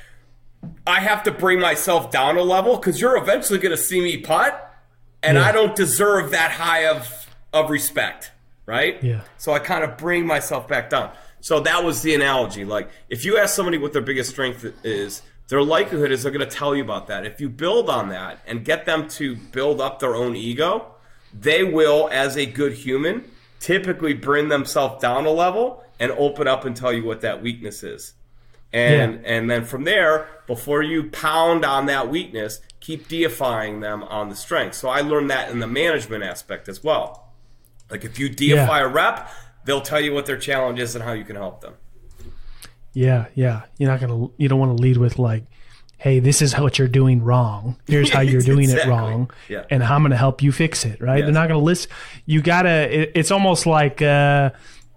[0.86, 4.18] I have to bring myself down a level because you're eventually going to see me
[4.18, 4.74] putt,
[5.22, 5.46] and yeah.
[5.46, 8.32] I don't deserve that high of of respect,
[8.66, 9.02] right?
[9.04, 9.22] Yeah.
[9.38, 11.12] So I kind of bring myself back down.
[11.42, 12.66] So that was the analogy.
[12.66, 16.48] Like if you ask somebody what their biggest strength is, their likelihood is they're going
[16.48, 17.26] to tell you about that.
[17.26, 20.94] If you build on that and get them to build up their own ego,
[21.34, 26.66] they will, as a good human, typically bring themselves down a level and open up
[26.66, 28.14] and tell you what that weakness is.
[28.72, 29.30] And yeah.
[29.32, 34.36] and then from there, before you pound on that weakness, keep deifying them on the
[34.36, 34.76] strength.
[34.76, 37.34] So I learned that in the management aspect as well.
[37.90, 38.86] Like if you deify yeah.
[38.86, 39.32] a rep,
[39.66, 41.74] they'll tell you what their challenge is and how you can help them.
[42.94, 43.64] Yeah, yeah.
[43.78, 45.46] You're not gonna you don't want to lead with like,
[45.98, 47.76] hey, this is what you're doing wrong.
[47.88, 48.92] Here's how you're doing exactly.
[48.92, 49.66] it wrong, yeah.
[49.70, 51.02] and I'm going to help you fix it.
[51.02, 51.18] Right?
[51.18, 51.26] Yes.
[51.26, 51.88] They're not going to list.
[52.26, 53.02] You gotta.
[53.02, 54.02] It, it's almost like.
[54.02, 54.52] Uh,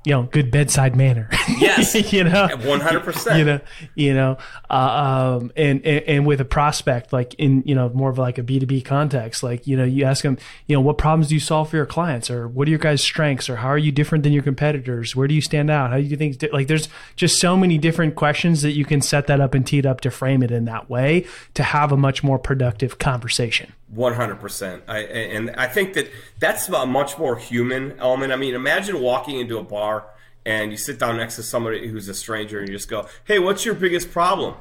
[0.05, 1.29] you know, good bedside manner.
[1.59, 3.39] Yes, you know, one hundred percent.
[3.39, 3.61] You know,
[3.95, 4.39] you know,
[4.71, 8.39] uh, um, and, and, and with a prospect, like in you know more of like
[8.39, 11.29] a B two B context, like you know, you ask them, you know, what problems
[11.29, 13.79] do you solve for your clients, or what are your guys' strengths, or how are
[13.79, 15.15] you different than your competitors?
[15.15, 15.91] Where do you stand out?
[15.91, 16.43] How do you think?
[16.53, 19.79] Like, there's just so many different questions that you can set that up and tee
[19.79, 23.73] it up to frame it in that way to have a much more productive conversation.
[23.93, 24.85] One hundred percent.
[24.89, 28.33] I and I think that that's a much more human element.
[28.33, 30.07] I mean, imagine walking into a bar
[30.47, 33.39] and you sit down next to somebody who's a stranger and you just go, "Hey,
[33.39, 34.55] what's your biggest problem?"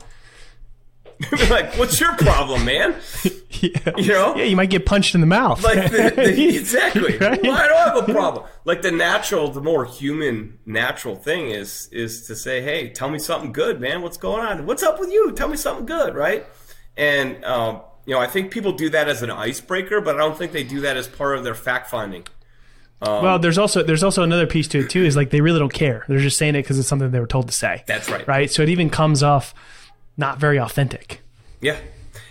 [1.49, 2.95] like, what's your problem, man?
[3.51, 3.69] yeah.
[3.97, 4.35] You know?
[4.35, 5.63] Yeah, you might get punched in the mouth.
[5.63, 7.17] Like the, the, exactly.
[7.17, 7.41] Right?
[7.43, 8.45] Well, I don't have a problem.
[8.65, 13.19] Like the natural, the more human, natural thing is is to say, "Hey, tell me
[13.19, 14.01] something good, man.
[14.01, 14.65] What's going on?
[14.65, 15.31] What's up with you?
[15.33, 16.45] Tell me something good, right?"
[16.97, 20.37] And um, you know, I think people do that as an icebreaker, but I don't
[20.37, 22.27] think they do that as part of their fact finding.
[23.01, 25.05] Um, well, there's also there's also another piece to it too.
[25.05, 26.03] Is like they really don't care.
[26.09, 27.85] They're just saying it because it's something they were told to say.
[27.87, 28.27] That's right.
[28.27, 28.51] Right.
[28.51, 29.53] So it even comes off
[30.17, 31.21] not very authentic.
[31.61, 31.77] Yeah.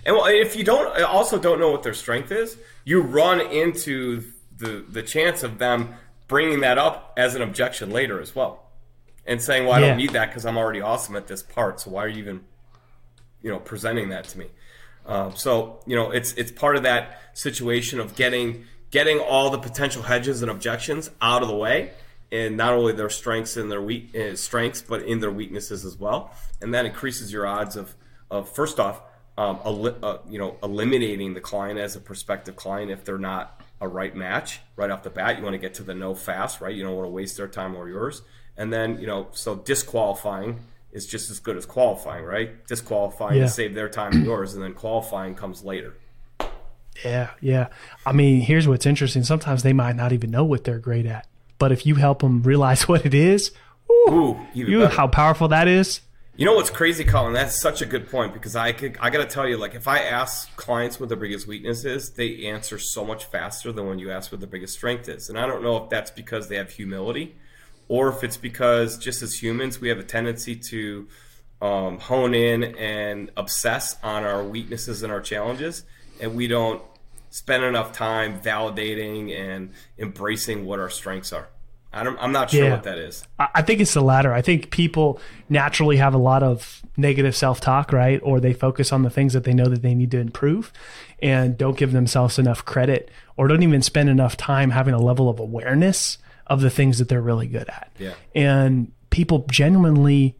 [0.04, 4.22] And well, if you don't also don't know what their strength is, you run into
[4.58, 5.94] the the chance of them
[6.28, 8.70] bringing that up as an objection later as well,
[9.24, 9.88] and saying, "Well, I Yeah.
[9.88, 11.80] don't need that because I'm already awesome at this part.
[11.80, 12.42] So why are you even,
[13.42, 14.48] you know, presenting that to me?"
[15.10, 19.58] Um, so you know, it's it's part of that situation of getting getting all the
[19.58, 21.90] potential hedges and objections out of the way,
[22.30, 25.98] and not only their strengths and their weak uh, strengths, but in their weaknesses as
[25.98, 27.94] well, and that increases your odds of
[28.30, 29.02] of first off,
[29.36, 33.60] um, eli- uh, you know, eliminating the client as a prospective client if they're not
[33.80, 35.38] a right match right off the bat.
[35.38, 36.72] You want to get to the no fast, right?
[36.72, 38.22] You don't want to waste their time or yours,
[38.56, 40.60] and then you know, so disqualifying
[40.92, 42.66] is just as good as qualifying, right?
[42.66, 43.44] Disqualifying Yeah.
[43.44, 45.94] to save their time and yours, and then qualifying comes later.
[47.04, 47.68] Yeah, yeah.
[48.04, 49.22] I mean, here's what's interesting.
[49.22, 51.26] Sometimes they might not even know what they're great at,
[51.58, 53.52] but if you help them realize what it is,
[53.90, 54.94] ooh, Ooh, you better.
[54.94, 56.00] how powerful that is.
[56.36, 57.34] You know what's crazy, Colin?
[57.34, 59.86] That's such a good point because I could, I got to tell you, like if
[59.86, 63.98] I ask clients what their biggest weakness is, they answer so much faster than when
[63.98, 65.28] you ask what their biggest strength is.
[65.28, 67.36] And I don't know if that's because they have humility,
[67.90, 71.08] or if it's because just as humans we have a tendency to
[71.60, 75.82] um, hone in and obsess on our weaknesses and our challenges,
[76.20, 76.80] and we don't
[77.30, 81.48] spend enough time validating and embracing what our strengths are.
[81.92, 82.70] I don't, I'm not sure Yeah.
[82.70, 83.24] what that is.
[83.40, 84.32] I I think it's the latter.
[84.32, 88.20] I think people naturally have a lot of negative self talk, right?
[88.22, 90.72] Or they focus on the things that they know that they need to improve
[91.20, 95.28] and don't give themselves enough credit or don't even spend enough time having a level
[95.28, 96.18] of awareness
[96.50, 97.90] of the things that they're really good at.
[97.98, 98.12] Yeah.
[98.34, 100.36] And people genuinely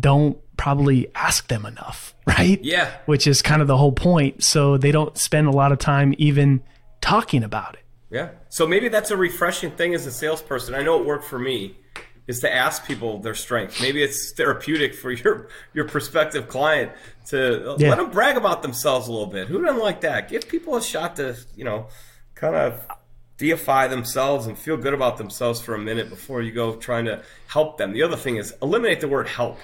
[0.00, 2.58] don't probably ask them enough, right?
[2.64, 2.90] Yeah.
[3.06, 4.42] Which is kind of the whole point.
[4.42, 6.62] So they don't spend a lot of time even
[7.02, 7.80] talking about it.
[8.10, 8.30] Yeah.
[8.48, 10.74] So maybe that's a refreshing thing as a salesperson.
[10.74, 11.76] I know it worked for me
[12.28, 13.80] is to ask people their strengths.
[13.82, 16.92] Maybe it's therapeutic for your your prospective client
[17.26, 17.88] to Yeah.
[17.90, 19.48] let them brag about themselves a little bit.
[19.48, 20.28] Who doesn't like that?
[20.28, 21.88] Give people a shot to, you know,
[22.36, 22.86] kind of
[23.38, 27.22] deify themselves and feel good about themselves for a minute before you go trying to
[27.48, 27.92] help them.
[27.92, 29.58] The other thing is eliminate the word help.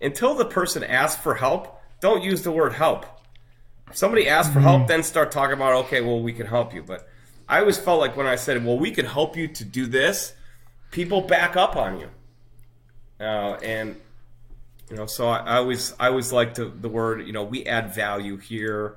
[0.00, 3.06] Until the person asks for help, don't use the word help.
[3.88, 6.82] If somebody asks for help, then start talking about, okay, well, we can help you.
[6.82, 7.08] But
[7.48, 10.34] I always felt like when I said, well, we can help you to do this,
[10.90, 12.08] people back up on you.
[13.20, 13.96] Uh, and,
[14.90, 17.64] you know, so I, I always, I always like to, the word, you know, we
[17.66, 18.96] add value here.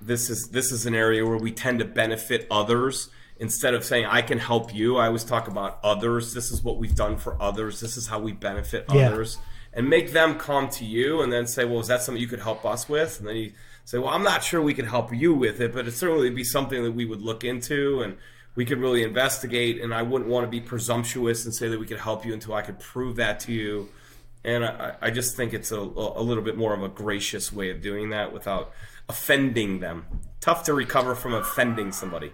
[0.00, 4.06] This is, this is an area where we tend to benefit others instead of saying,
[4.06, 4.96] I can help you.
[4.96, 6.32] I always talk about others.
[6.34, 7.80] This is what we've done for others.
[7.80, 9.08] This is how we benefit Yeah.
[9.08, 9.38] others
[9.72, 12.40] and make them come to you and then say, well, is that something you could
[12.40, 13.18] help us with?
[13.18, 13.52] And then you
[13.84, 16.44] say, well, I'm not sure we can help you with it, but it certainly be
[16.44, 18.16] something that we would look into and
[18.54, 19.82] we could really investigate.
[19.82, 22.54] And I wouldn't want to be presumptuous and say that we could help you until
[22.54, 23.90] I could prove that to you.
[24.44, 27.68] And I, I just think it's a, a little bit more of a gracious way
[27.68, 28.72] of doing that without
[29.10, 30.06] offending them.
[30.40, 32.32] Tough to recover from offending somebody.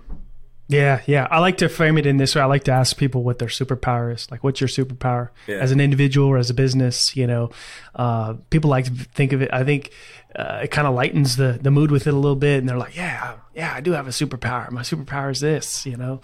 [0.73, 1.29] Yeah, yeah.
[1.31, 2.43] I like to frame it in this way.
[2.43, 4.31] I like to ask people what their superpower is.
[4.31, 5.57] Like, what's your superpower Yeah.
[5.57, 7.15] as an individual or as a business?
[7.17, 7.51] You know,
[7.95, 9.51] uh, people like to think of it.
[9.53, 9.91] I think
[10.35, 12.79] uh, it kind of lightens the the mood with it a little bit, and they're
[12.79, 14.71] like, "Yeah, yeah, I do have a superpower.
[14.71, 16.21] My superpower is this." You know,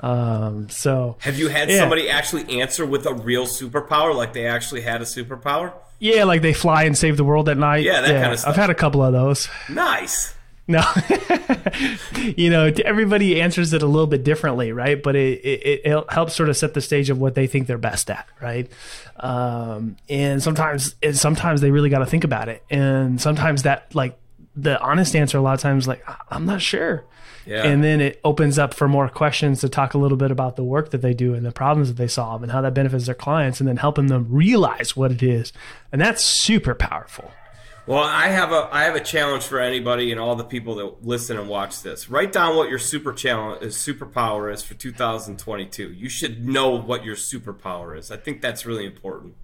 [0.00, 1.78] um, so Have you had Yeah.
[1.78, 5.72] somebody actually answer with a real superpower, like they actually had a superpower?
[5.98, 7.84] yeah, like they fly and save the world at night.
[7.84, 8.50] Yeah, that kind of stuff.
[8.52, 9.48] I've had a couple of those.
[9.68, 10.34] Nice.
[10.70, 10.82] No,
[12.36, 15.02] you know, everybody answers it a little bit differently, right?
[15.02, 17.76] But it, it, it helps sort of set the stage of what they think they're
[17.78, 18.70] best at, right?
[19.16, 23.94] Um, and sometimes, and sometimes they really got to think about it, and sometimes that
[23.94, 24.16] like
[24.54, 27.04] the honest answer a lot of times like "I- I'm not sure.
[27.46, 27.64] Yeah.
[27.64, 30.62] And then it opens up for more questions to talk a little bit about the
[30.62, 33.14] work that they do and the problems that they solve and how that benefits their
[33.14, 35.52] clients and then helping them realize what it is.
[35.90, 37.32] And that's super powerful.
[37.90, 41.04] Well, I have a I have a challenge for anybody and all the people that
[41.04, 42.08] listen and watch this.
[42.08, 45.90] Write down what your super challenge is superpower is for 2022.
[45.90, 48.12] You should know what your superpower is.
[48.12, 49.34] I think that's really important.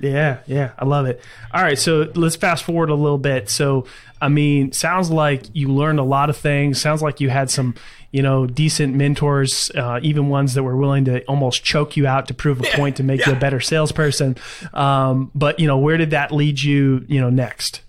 [0.00, 1.20] Yeah, yeah, I love it.
[1.54, 3.48] All right, so let's fast forward a little bit.
[3.48, 3.86] So,
[4.20, 6.80] I mean, sounds like you learned a lot of things.
[6.80, 7.76] Sounds like you had some,
[8.10, 12.26] you know, decent mentors, uh, even ones that were willing to almost choke you out
[12.28, 14.36] to prove a point to make you a better salesperson.
[14.74, 17.04] Um, but you know, where did that lead you?
[17.06, 17.82] You know, next?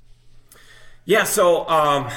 [1.06, 2.12] Yeah, so um,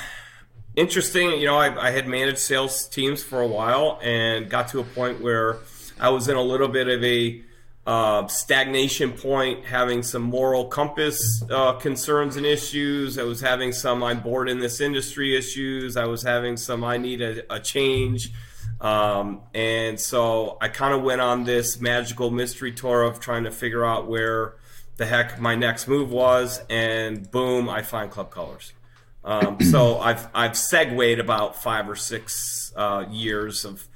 [0.76, 1.30] interesting.
[1.32, 4.84] You know, I, I, had managed sales teams for a while and got to a
[4.84, 5.58] point where
[5.98, 7.42] I was in a little bit of a
[7.86, 13.16] uh, stagnation point, having some moral compass uh, concerns and issues.
[13.16, 15.96] I was having some I'm bored in this industry issues.
[15.96, 18.32] I was having some I need a, a change.
[18.80, 23.50] Um, and so I kind of went on this magical mystery tour of trying to
[23.50, 24.56] figure out where
[24.96, 28.72] the heck my next move was, and boom, I find Club Colors.
[29.24, 33.86] Um, so I've I've segued about five or six uh, years of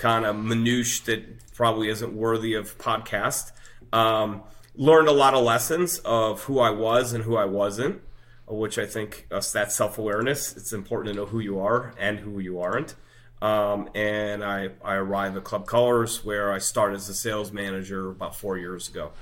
[0.00, 3.52] kind of minutiae that probably isn't worthy of podcast.
[3.92, 4.42] Um,
[4.74, 8.00] learned a lot of lessons of who I was and who I wasn't,
[8.48, 10.56] which I think uh, that self awareness.
[10.56, 12.94] It's important to know who you are and who you aren't.
[13.42, 18.10] Um, and I, I arrived at Club Colors where I started as a sales manager
[18.10, 19.12] about four years ago.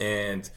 [0.00, 0.48] And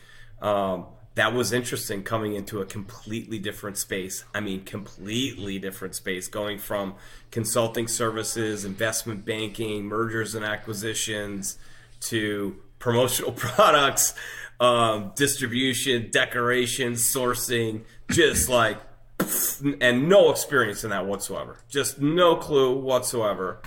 [0.42, 4.24] um, that was interesting coming into a completely different space.
[4.34, 6.96] I mean, completely different space, going from
[7.30, 11.58] consulting services, investment banking, mergers and acquisitions
[12.02, 14.16] to promotional products,
[14.60, 18.78] um, distribution, decoration, sourcing, just like
[19.82, 21.58] and no experience in that whatsoever.
[21.70, 23.62] Just no clue whatsoever.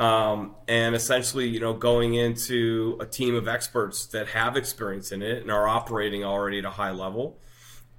[0.00, 5.20] Um, and essentially, you know, going into a team of experts that have experience in
[5.20, 7.38] it and are operating already at a high level,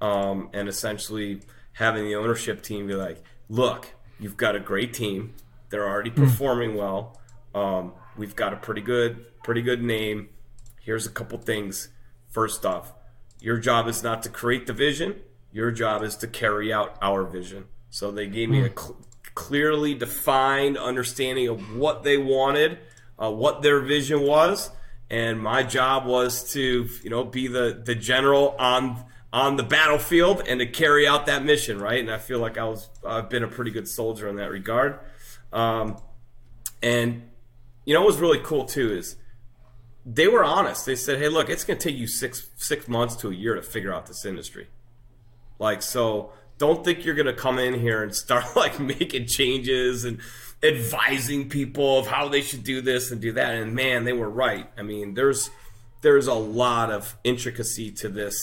[0.01, 1.41] um, and essentially
[1.73, 5.35] having the ownership team be like, "Look, you've got a great team.
[5.69, 6.23] They're already hmm.
[6.23, 7.21] performing well.
[7.53, 10.29] Um, we've got a pretty good, pretty good name.
[10.81, 11.89] Here's a couple things.
[12.29, 12.93] First off,
[13.39, 15.21] your job is not to create the vision.
[15.51, 17.65] Your job is to carry out our vision.
[17.91, 18.77] So they gave me a hmm.
[18.79, 18.97] cl-
[19.35, 22.79] clearly defined understanding of what they wanted,
[23.17, 24.69] uh, what their vision was,
[25.09, 30.43] and my job was to you know be the the general on on the battlefield
[30.47, 31.99] and to carry out that mission, right?
[31.99, 34.99] And I feel like I was I've been a pretty good soldier in that regard.
[35.53, 35.97] Um,
[36.81, 37.23] and
[37.85, 39.15] you know what was really cool too is
[40.05, 40.85] they were honest.
[40.85, 43.55] They said, "Hey, look, it's going to take you six six months to a year
[43.55, 44.67] to figure out this industry."
[45.59, 50.05] Like, so don't think you're going to come in here and start like making changes
[50.05, 50.19] and
[50.61, 53.55] advising people of how they should do this and do that.
[53.55, 54.69] And man, they were right.
[54.77, 55.49] I mean, there's
[56.01, 58.35] there's a lot of intricacy to this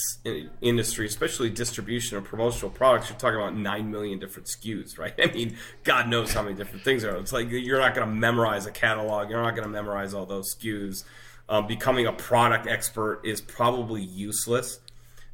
[0.60, 3.08] industry, especially distribution of promotional products.
[3.08, 5.14] You're talking about nine million different SKUs, right?
[5.22, 7.16] I mean, God knows how many different things are.
[7.16, 9.30] It's like you're not going to memorize a catalog.
[9.30, 11.04] You're not going to memorize all those SKUs.
[11.48, 14.80] Um, becoming a product expert is probably useless.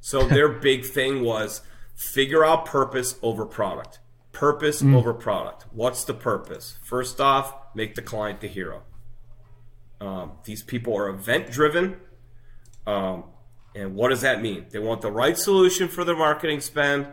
[0.02, 1.62] So their big thing was
[1.94, 4.00] figure out purpose over product.
[4.32, 4.94] Purpose mm.
[4.94, 5.66] over product.
[5.72, 6.78] What's the purpose?
[6.82, 8.82] First off, make the client the hero.
[10.00, 11.96] Um, these people are event driven.
[12.86, 13.24] Um,
[13.74, 14.66] and what does that mean?
[14.70, 17.06] They want the right solution for their marketing spend.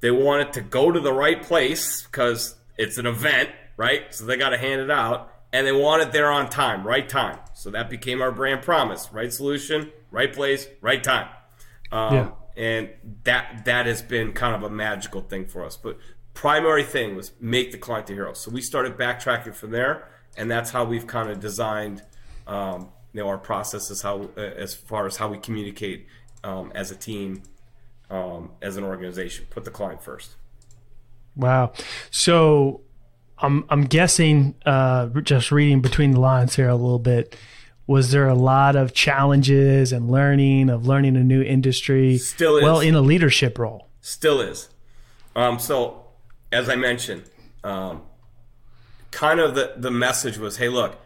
[0.00, 4.12] They want it to go to the right place because it's an event, right?
[4.12, 5.30] So they got to hand it out.
[5.54, 7.38] And they want it there on time, right time.
[7.52, 11.28] So that became our brand promise right solution, right place, right time.
[11.92, 12.90] Um, yeah and
[13.24, 15.76] that that has been kind of a magical thing for us.
[15.76, 15.98] But
[16.34, 18.32] primary thing was make the client the hero.
[18.34, 22.02] So we started backtracking from there, and that's how we've kind of designed,
[22.46, 26.06] um, you know, our processes how uh, as far as how we communicate
[26.44, 27.42] um, as a team,
[28.10, 29.46] um, as an organization.
[29.50, 30.36] Put the client first.
[31.36, 31.72] Wow.
[32.10, 32.82] So
[33.38, 37.36] I'm I'm guessing uh, just reading between the lines here a little bit
[37.86, 42.18] was there a lot of challenges and learning of learning a new industry?
[42.18, 42.62] Still is.
[42.62, 43.88] Well, in a leadership role.
[44.00, 44.68] Still is.
[45.34, 46.04] Um, so,
[46.50, 47.24] as I mentioned,
[47.64, 48.02] um,
[49.10, 50.98] kind of the, the message was hey, look,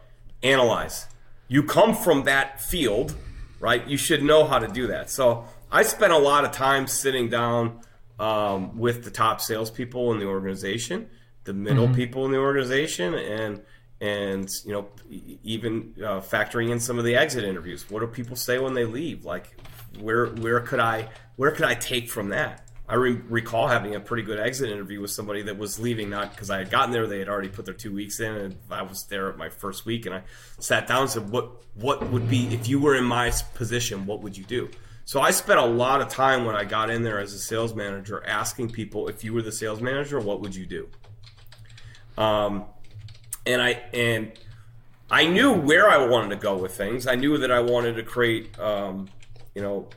[0.42, 1.06] analyze.
[1.48, 3.14] You come from that field,
[3.60, 3.86] right?
[3.86, 5.10] You should know how to do that.
[5.10, 7.80] So, I spent a lot of time sitting down
[8.18, 11.08] um, with the top salespeople in the organization,
[11.44, 11.94] the middle mm-hmm.
[11.94, 13.62] people in the organization, and
[14.00, 14.88] and you know
[15.42, 18.84] even uh, factoring in some of the exit interviews what do people say when they
[18.84, 19.24] leave?
[19.24, 19.56] Like
[20.00, 22.62] where where could i where could i take from that?
[22.88, 26.30] I re- recall having a pretty good exit interview with somebody that was leaving not
[26.30, 28.82] because i had gotten there they had already put their two weeks in and i
[28.82, 30.22] was there at my first week and i
[30.60, 34.22] sat down and said what what would be if you were in my position what
[34.22, 34.70] would you do?
[35.04, 37.74] So i spent a lot of time when i got in there as a sales
[37.74, 40.88] manager asking people if you were the sales manager what would you do?
[42.18, 42.66] Um,
[43.46, 44.32] and I and
[45.10, 47.06] I knew where I wanted to go with things.
[47.06, 49.08] I knew that I wanted to create, um,
[49.54, 49.88] you know,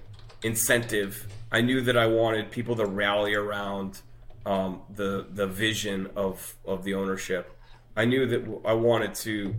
[0.43, 1.27] incentive.
[1.51, 4.01] I knew that I wanted people to rally around
[4.45, 7.57] um, the the vision of of the ownership.
[7.95, 9.55] I knew that I wanted to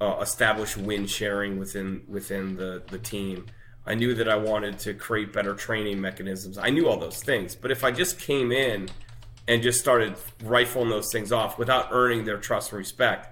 [0.00, 3.46] uh, establish win sharing within within the the team.
[3.86, 6.58] I knew that I wanted to create better training mechanisms.
[6.58, 7.54] I knew all those things.
[7.54, 8.88] But if I just came in
[9.50, 13.26] and just started rifling those things off without earning their trust and respect,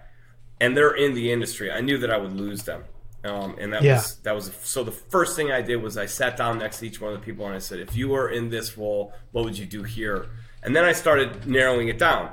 [0.61, 2.83] and they're in the industry, I knew that I would lose them.
[3.25, 3.95] Um, and that Yeah.
[3.95, 4.83] was that was so.
[4.85, 7.25] The first thing I did was I sat down next to each one of the
[7.25, 10.27] people and I said, "If you were in this role, what would you do here?"
[10.63, 12.31] And then I started narrowing it down.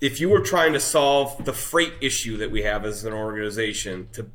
[0.00, 4.08] If you were trying to solve the freight issue that we have as an organization
[4.12, 4.26] to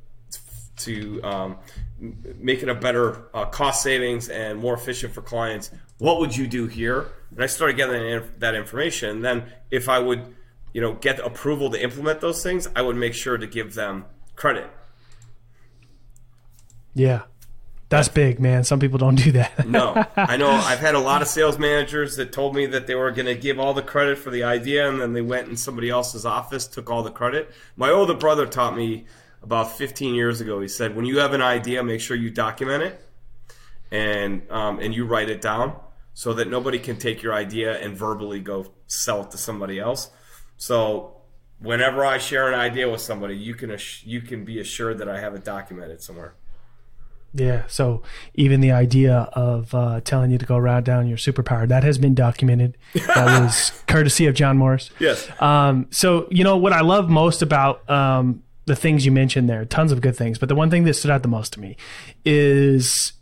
[0.85, 1.57] to um,
[2.01, 6.67] it a better uh, cost savings and more efficient for clients, what would you do
[6.67, 7.07] here?
[7.36, 9.21] And I started getting that inf- that information.
[9.21, 10.36] Then if I would,
[10.73, 14.05] you know, get approval to implement those things, I would make sure to give them
[14.36, 14.69] credit.
[16.93, 17.23] Yeah.
[17.93, 18.63] That's big, man.
[18.63, 19.67] Some people don't do that.
[19.67, 20.49] No, I know.
[20.49, 23.36] I've had a lot of sales managers that told me that they were going to
[23.36, 26.65] give all the credit for the idea, and then they went in somebody else's office,
[26.65, 27.51] took all the credit.
[27.75, 29.05] My older brother taught me
[29.43, 30.59] about 15 years ago.
[30.59, 33.05] He said, "When you have an idea, make sure you document it,
[33.91, 35.75] and um, and you write it down,
[36.14, 40.09] so that nobody can take your idea and verbally go sell it to somebody else."
[40.57, 41.18] So.
[41.59, 45.22] Whenever I share an idea with somebody, you can you can be assured that I
[45.22, 46.36] have it documented somewhere.
[47.34, 47.64] Yeah.
[47.68, 48.03] So
[48.36, 51.97] even the idea of uh, telling you to go round down your superpower that has
[51.97, 52.78] been documented.
[53.14, 54.89] That was courtesy of John Morris.
[54.99, 55.30] Yes.
[55.41, 59.66] Um, so you know what I love most about um, the things you mentioned there,
[59.66, 61.76] tons of good things, but the one thing that stood out the most to me
[62.26, 63.14] is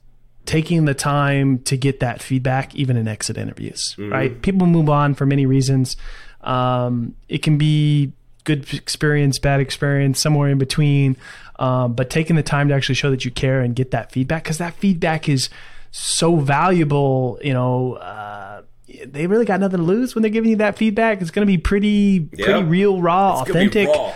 [0.46, 3.96] taking the time to get that feedback, even in exit interviews.
[3.98, 4.42] Right?
[4.42, 5.96] People move on for many reasons.
[6.42, 8.12] Um, it can be
[8.44, 11.16] good experience, bad experience, somewhere in between.
[11.60, 14.44] Um, but taking the time to actually show that you care and get that feedback,
[14.44, 15.50] because that feedback is
[15.92, 17.38] so valuable.
[17.44, 18.64] You know, uh,
[19.06, 21.22] they really got nothing to lose when they're giving you that feedback.
[21.22, 22.64] It's going to be pretty, pretty Yeah.
[22.68, 23.88] real, raw, It's authentic.
[23.90, 24.12] raw.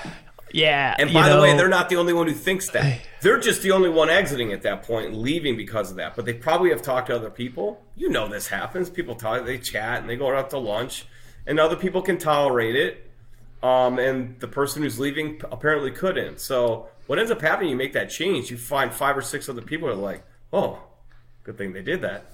[0.55, 0.95] Yeah.
[0.97, 3.01] And by the way, they're not the only one who thinks that.
[3.21, 6.15] They're just the only one exiting at that point leaving because of that.
[6.15, 7.83] But they probably have talked to other people.
[7.95, 8.89] You know this happens.
[8.89, 11.05] People talk, they chat, and they go out to lunch,
[11.45, 13.11] and other people can tolerate it.
[13.61, 16.39] Um, and the person who's leaving apparently couldn't.
[16.39, 17.71] So what ends up happening?
[17.71, 18.49] You make that change.
[18.49, 20.79] You find five or six other people are like, "Oh,
[21.43, 22.25] good thing they did that."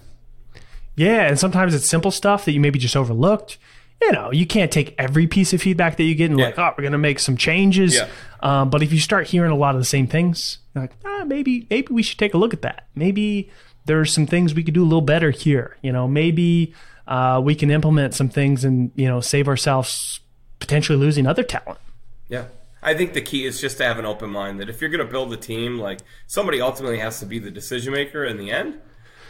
[0.96, 3.58] Yeah, and sometimes it's simple stuff that you maybe just overlooked.
[4.02, 6.48] You know, you can't take every piece of feedback that you get and Yeah.
[6.48, 7.96] like, oh, we're going to make some changes.
[7.96, 8.08] Yeah.
[8.42, 11.24] Um, but if you start hearing a lot of the same things, you're like, ah,
[11.26, 12.88] maybe maybe we should take a look at that.
[12.96, 13.52] Maybe
[13.86, 15.78] there's some things we could do a little better here.
[15.84, 16.74] You know, maybe
[17.08, 20.20] uh, we can implement some things and you know save ourselves
[20.60, 21.80] potentially losing other talent.
[22.28, 22.46] Yeah.
[22.84, 25.06] I think the key is just to have an open mind that if you're going
[25.06, 28.50] to build a team, like somebody ultimately has to be the decision maker in the
[28.50, 28.80] end.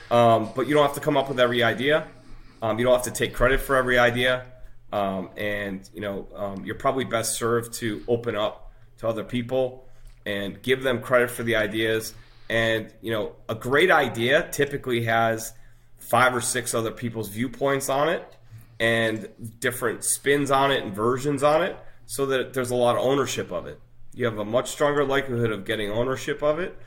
[0.09, 2.07] Um, but you don't have to come up with every idea.
[2.61, 4.45] Um, you don't have to take credit for every idea.
[4.91, 9.87] Um, and you know, um, you're probably best served to open up to other people
[10.25, 12.13] and give them credit for the ideas.
[12.49, 15.53] And you know, a great idea typically has
[15.97, 18.35] five or six other people's viewpoints on it
[18.79, 19.29] and
[19.59, 23.51] different spins on it and versions on it so that there's a lot of ownership
[23.51, 23.79] of it.
[24.13, 26.77] You have a much stronger likelihood of getting ownership of it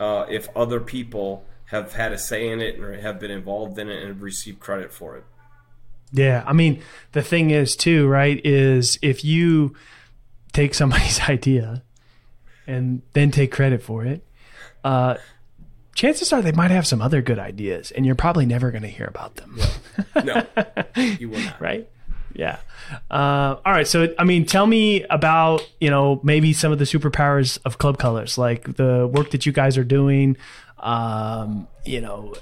[0.00, 3.88] uh, if other people have had a say in it or have been involved in
[3.88, 5.24] it and have received credit for it.
[6.12, 6.82] Yeah, I mean,
[7.12, 8.40] the thing is too, right?
[8.44, 9.74] Is if you
[10.52, 11.82] take somebody's idea
[12.66, 14.24] and then take credit for it,
[14.84, 15.16] uh,
[15.94, 18.88] chances are they might have some other good ideas, and you're probably never going to
[18.88, 19.58] hear about them,
[20.24, 20.44] No,
[21.18, 21.60] you will not.
[21.60, 21.88] right?
[22.34, 22.58] Yeah.
[23.10, 23.86] Uh, all right.
[23.86, 27.98] So, I mean, tell me about you know maybe some of the superpowers of Club
[27.98, 30.36] Colors, like the work that you guys are doing.
[30.78, 32.34] Um, you know,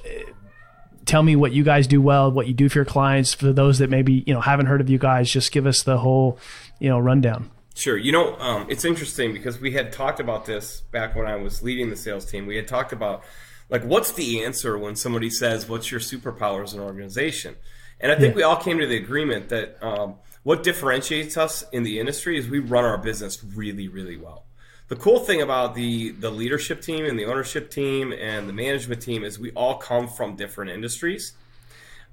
[1.11, 3.35] tell me what you guys do well, what you do for your clients.
[3.35, 5.99] For those that maybe you know haven't heard of you guys, just give us the
[5.99, 6.39] whole
[6.79, 7.51] you know rundown.
[7.75, 7.97] Sure.
[7.97, 11.63] You know, um, it's interesting because we had talked about this back when I was
[11.63, 12.47] leading the sales team.
[12.47, 13.25] We had talked about
[13.69, 17.57] like what's the answer when somebody says, "What's your superpower as an organization?"
[18.01, 18.37] And I think Yeah.
[18.37, 22.49] we all came to the agreement that um, what differentiates us in the industry is
[22.49, 24.47] we run our business really, really well.
[24.91, 29.01] The cool thing about the the leadership team and the ownership team and the management
[29.01, 31.35] team is we all come from different industries.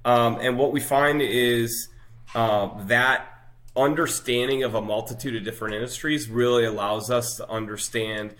[0.04, 1.88] Um, and what we find is
[2.36, 3.26] uh, that
[3.76, 8.36] understanding of a multitude of different industries really allows us to understand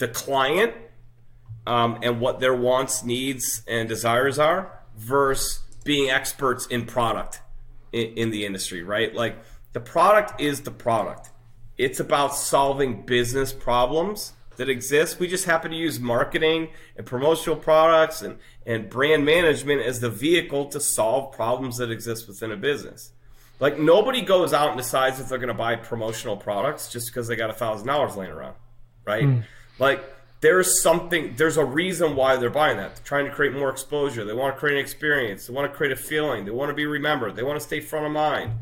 [0.00, 0.74] the client
[1.64, 7.40] um, and what their wants, needs, and desires are versus being experts in product
[7.92, 9.14] in, in the industry, right?
[9.14, 9.38] Like
[9.74, 11.29] the product is the product.
[11.80, 15.18] It's about solving business problems that exist.
[15.18, 20.10] We just happen to use marketing and promotional products and, and brand management as the
[20.10, 23.12] vehicle to solve problems that exist within a business.
[23.60, 27.28] Like nobody goes out and decides if they're going to buy promotional products just because
[27.28, 28.56] they got a thousand dollars laying around,
[29.06, 29.24] right?
[29.78, 30.04] Like
[30.42, 32.96] there's something there's a reason why they're buying that.
[32.96, 34.26] They're trying to create more exposure.
[34.26, 35.46] They want to create an experience.
[35.46, 36.44] They want to create a feeling.
[36.44, 37.36] They want to be remembered.
[37.36, 38.52] They want to stay front of mind.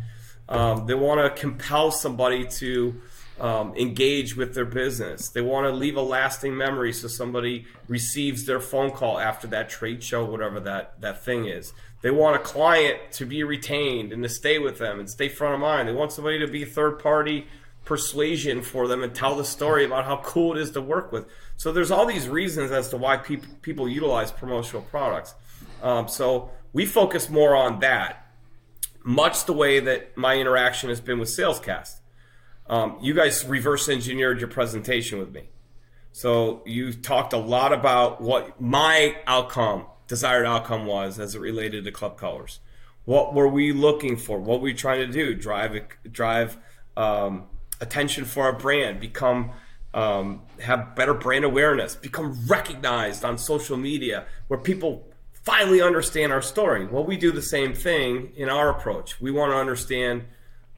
[0.48, 3.00] Um, they want to compel somebody to
[3.40, 8.44] um, engage with their business they want to leave a lasting memory so somebody receives
[8.44, 12.40] their phone call after that trade show whatever that that thing is they want a
[12.40, 15.92] client to be retained and to stay with them and stay front of mind they
[15.92, 17.46] want somebody to be third party
[17.88, 21.24] persuasion for them and tell the story about how cool it is to work with.
[21.56, 25.34] So there's all these reasons as to why people people utilize promotional products.
[25.82, 28.26] Um, so we focus more on that,
[29.02, 31.97] much the way that my interaction has been with Salescast.
[32.68, 35.48] Um, you guys reverse engineered your presentation with me.
[36.12, 41.84] So you talked a lot about what my outcome, desired outcome was as it related
[41.84, 42.60] to club colors.
[43.04, 44.38] What were we looking for?
[44.38, 45.34] What were we trying to do?
[45.34, 46.58] Drive drive
[46.96, 47.46] um,
[47.80, 49.52] attention for our brand, become
[49.94, 56.42] um, have better brand awareness, become recognized on social media, where people finally understand our
[56.42, 56.86] story.
[56.86, 59.20] Well, we do the same thing in our approach.
[59.20, 60.24] We want to understand,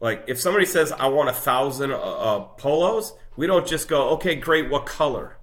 [0.01, 4.11] like, if somebody says, "I want a thousand uh, uh, polos," we don't just go,
[4.11, 4.71] "Okay, great.
[4.71, 5.37] What color?"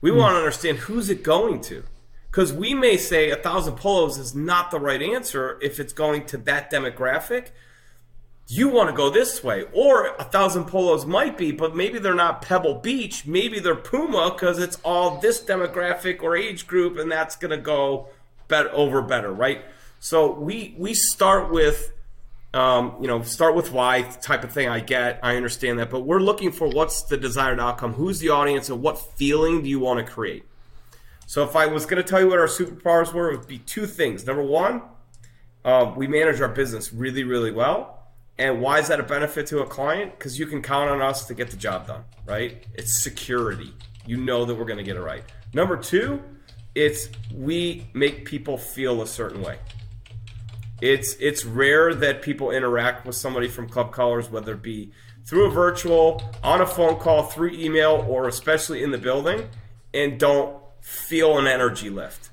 [0.00, 0.18] We mm.
[0.18, 1.84] want to understand who's it going to.
[2.30, 6.26] Because we may say a thousand polos is not the right answer if it's going
[6.26, 7.50] to that demographic,
[8.48, 9.64] you want to go this way.
[9.72, 13.24] Or a thousand polos might be, but maybe they're not Pebble Beach.
[13.24, 17.56] Maybe they're Puma because it's all this demographic or age group, and that's going to
[17.56, 18.08] go
[18.48, 19.64] better over better, right?
[20.00, 21.92] So we we start with.
[22.54, 24.68] Um, you know, start with why type of thing.
[24.68, 28.28] I get, I understand that, but we're looking for what's the desired outcome, who's the
[28.28, 30.44] audience, and what feeling do you want to create.
[31.26, 33.58] So, if I was going to tell you what our superpowers were, it would be
[33.58, 34.24] two things.
[34.24, 34.82] Number one,
[35.64, 37.94] uh, we manage our business really, really well.
[38.38, 40.16] And why is that a benefit to a client?
[40.18, 42.66] Because you can count on us to get the job done, right?
[42.74, 43.72] It's security.
[44.06, 45.24] You know that we're going to get it right.
[45.54, 46.22] Number two,
[46.74, 49.58] it's we make people feel a certain way.
[50.80, 54.92] It's it's rare that people interact with somebody from Club Colors, whether it be
[55.24, 59.48] through a virtual, on a phone call, through email, or especially in the building,
[59.94, 62.30] and don't feel an energy lift.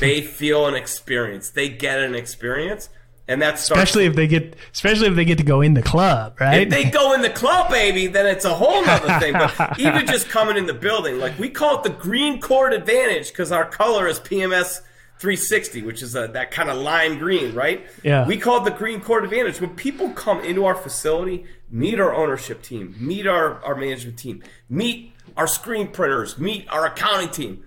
[0.00, 1.50] They feel an experience.
[1.50, 2.88] They get an experience
[3.30, 6.40] and that's especially if they get especially if they get to go in the club,
[6.40, 6.62] right?
[6.62, 9.34] If they go in the club, baby, then it's a whole other thing.
[9.34, 13.28] But even just coming in the building, like we call it the green court advantage
[13.28, 14.80] because our color is PMS
[15.20, 17.86] 360, which is a, that kind of lime green, right?
[18.02, 18.26] Yeah.
[18.26, 19.60] We call it the green court advantage.
[19.60, 24.42] When people come into our facility, meet our ownership team, meet our, our management team,
[24.68, 27.64] meet our screen printers, meet our accounting team,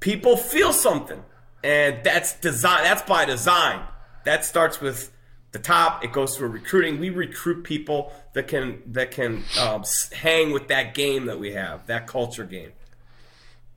[0.00, 1.22] people feel something.
[1.62, 3.80] And that's design that's by design
[4.24, 5.10] that starts with
[5.52, 6.04] the top.
[6.04, 6.98] It goes through recruiting.
[6.98, 11.86] We recruit people that can that can um, hang with that game that we have,
[11.86, 12.72] that culture game.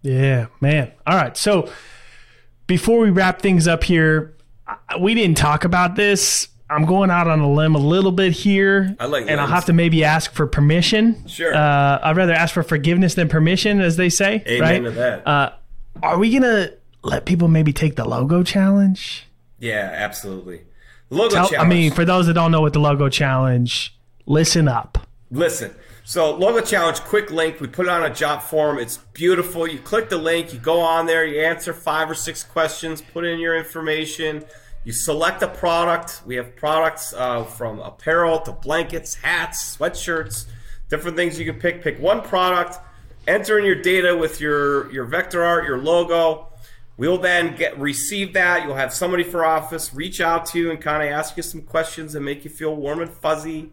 [0.02, 0.92] Yeah, man.
[1.06, 1.38] All right.
[1.38, 1.72] So
[2.68, 4.36] before we wrap things up here,
[5.00, 6.50] we didn't talk about this.
[6.70, 9.66] I'm going out on a limb a little bit here, I like and I'll have
[9.66, 11.26] to maybe ask for permission.
[11.26, 11.56] Sure.
[11.56, 14.44] Uh, I'd rather ask for forgiveness than permission, as they say.
[14.46, 14.84] Amen right?
[14.84, 15.26] to that.
[15.28, 15.54] Uh,
[16.04, 16.72] are we gonna
[17.04, 19.26] let people maybe take the logo challenge?
[19.60, 20.62] Yeah, absolutely.
[21.10, 21.66] Logo Tell, challenge.
[21.66, 25.08] I mean, for those that don't know what the logo challenge, listen up.
[25.32, 25.74] Listen.
[26.08, 27.60] So logo challenge, quick link.
[27.60, 28.82] We put it on a Jotform.
[28.82, 29.68] It's beautiful.
[29.68, 30.54] You click the link.
[30.54, 31.26] You go on there.
[31.26, 33.02] You answer five or six questions.
[33.02, 34.46] Put in your information.
[34.86, 36.22] You select a product.
[36.26, 40.46] We have products uh, from apparel to blankets, hats, sweatshirts,
[40.88, 41.84] different things you can pick.
[41.84, 42.78] Pick one product.
[43.28, 46.48] Enter in your data with your your vector art, your logo
[46.98, 48.64] We'll then get receive that.
[48.64, 51.62] You'll have somebody for office reach out to you and kind of ask you some
[51.62, 53.70] questions and make you feel warm and fuzzy.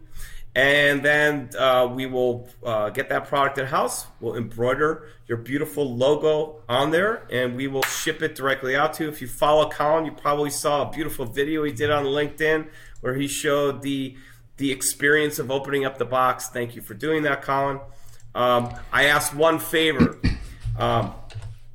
[0.55, 4.07] And then uh, we will uh, get that product in house.
[4.21, 9.03] We'll embroider your beautiful logo on there, and we will ship it directly out to
[9.03, 9.09] you.
[9.09, 12.67] If you follow Colin, you probably saw a beautiful video he did on LinkedIn
[13.01, 14.15] where he showed the
[14.57, 16.47] the experience of opening up the box.
[16.47, 17.81] Thank you for doing that, Colin.
[18.33, 20.17] Um, I asked one favor.
[20.77, 21.13] Um,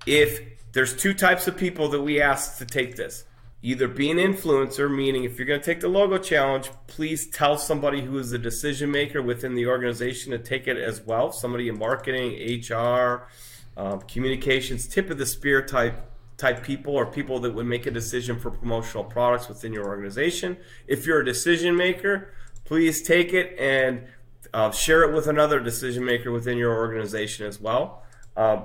[0.06, 0.40] if
[0.72, 3.24] there's two types of people that we ask to take this.
[3.62, 7.58] Either be an influencer, meaning if you're going to take the logo challenge, please tell
[7.58, 11.30] somebody who is the decision maker within the organization to take it as well.
[11.30, 13.28] Somebody in marketing, HR,
[13.76, 16.06] um, communications, tip of the spear type
[16.38, 20.56] type people or people that would make a decision for promotional products within your organization.
[20.86, 22.32] If you're a decision maker,
[22.64, 24.06] please take it and
[24.54, 28.04] uh, share it with another decision maker within your organization as well.
[28.38, 28.64] Um,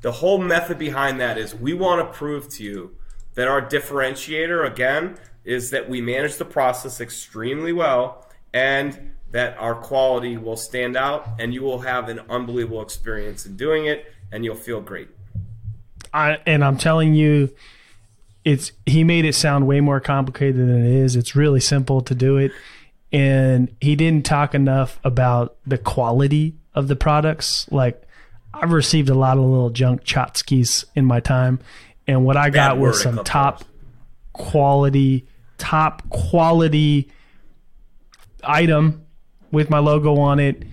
[0.00, 2.96] the whole method behind that is we want to prove to you
[3.34, 9.74] that our differentiator, again, is that we manage the process extremely well and that our
[9.74, 14.06] quality will stand out and you will have an unbelievable experience in doing it.
[14.32, 15.08] and you'll feel great.
[16.12, 17.54] I, and I'm telling you,
[18.44, 21.14] it's he made it sound way more complicated than it is.
[21.14, 22.50] It's really simple to do it,
[23.12, 27.70] and he didn't talk enough about the quality of the products.
[27.70, 28.02] Like
[28.52, 31.60] I've received a lot of little junk chotskis in my time,
[32.06, 33.64] and what I Bad got was some top
[34.32, 35.26] quality,
[35.58, 37.10] top quality
[38.42, 39.06] item
[39.50, 40.64] with my logo on it.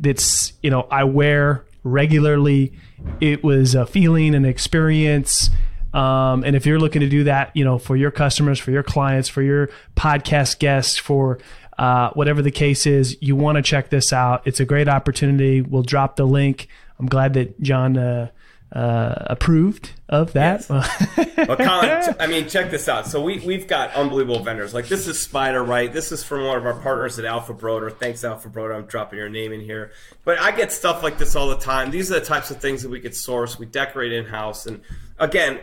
[0.00, 2.72] That's you know I wear regularly.
[3.20, 5.50] It was a feeling an experience.
[5.92, 8.82] Um, and if you're looking to do that, you know, for your customers, for your
[8.82, 11.38] clients, for your podcast guests, for
[11.78, 14.42] uh, whatever the case is, you want to check this out.
[14.44, 15.62] It's a great opportunity.
[15.62, 16.68] We'll drop the link.
[16.98, 18.30] I'm glad that John uh,
[18.72, 20.66] uh, approved of that.
[20.68, 20.86] But
[21.58, 23.06] Colin, t- I mean, check this out.
[23.06, 24.74] So we we've got unbelievable vendors.
[24.74, 25.92] Like this is Spider Right.
[25.92, 27.90] This is from one of our partners at Alpha Broder.
[27.90, 28.74] Thanks, Alpha Broder.
[28.74, 29.92] I'm dropping your name in here.
[30.24, 31.90] But I get stuff like this all the time.
[31.90, 33.58] These are the types of things that we could source.
[33.58, 34.66] We decorate in house.
[34.66, 34.82] And
[35.18, 35.60] again,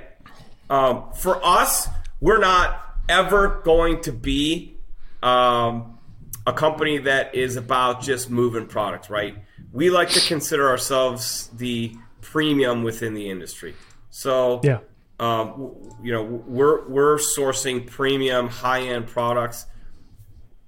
[0.69, 1.87] um, for us,
[2.19, 4.77] we're not ever going to be
[5.21, 5.99] um,
[6.47, 9.35] a company that is about just moving products, right?
[9.71, 11.95] We like to consider ourselves the
[12.31, 13.75] premium within the industry.
[14.09, 14.79] So yeah.
[15.19, 19.65] um, you know, we're we're sourcing premium, high end products,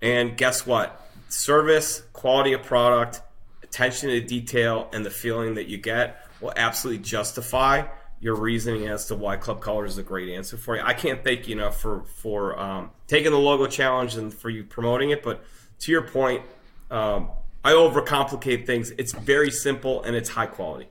[0.01, 1.01] and guess what?
[1.29, 3.21] Service, quality of product,
[3.63, 7.83] attention to detail, and the feeling that you get will absolutely justify
[8.19, 10.81] your reasoning as to why Club Colors is a great answer for you.
[10.83, 14.63] I can't thank you enough for for um, taking the logo challenge and for you
[14.63, 15.23] promoting it.
[15.23, 15.43] But
[15.79, 16.43] to your point,
[16.89, 17.29] um,
[17.63, 18.91] I overcomplicate things.
[18.97, 20.87] It's very simple and it's high quality.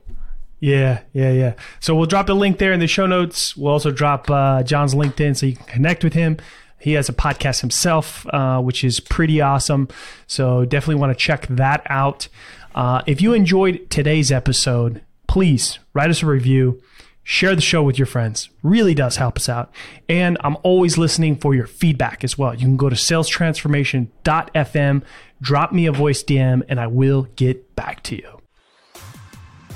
[0.59, 1.53] Yeah, yeah, yeah.
[1.79, 3.55] So we'll drop the link there in the show notes.
[3.55, 6.37] We'll also drop uh, John's LinkedIn so you can connect with him.
[6.79, 9.87] He has a podcast himself, uh, which is pretty awesome.
[10.27, 12.27] So definitely want to check that out.
[12.75, 16.81] Uh, if you enjoyed today's episode, please write us a review.
[17.23, 18.49] Share the show with your friends.
[18.63, 19.69] Really does help us out.
[20.07, 22.53] And I'm always listening for your feedback as well.
[22.53, 25.03] You can go to salestransformation.fm,
[25.41, 28.36] drop me a voice DM, and I will get back to you.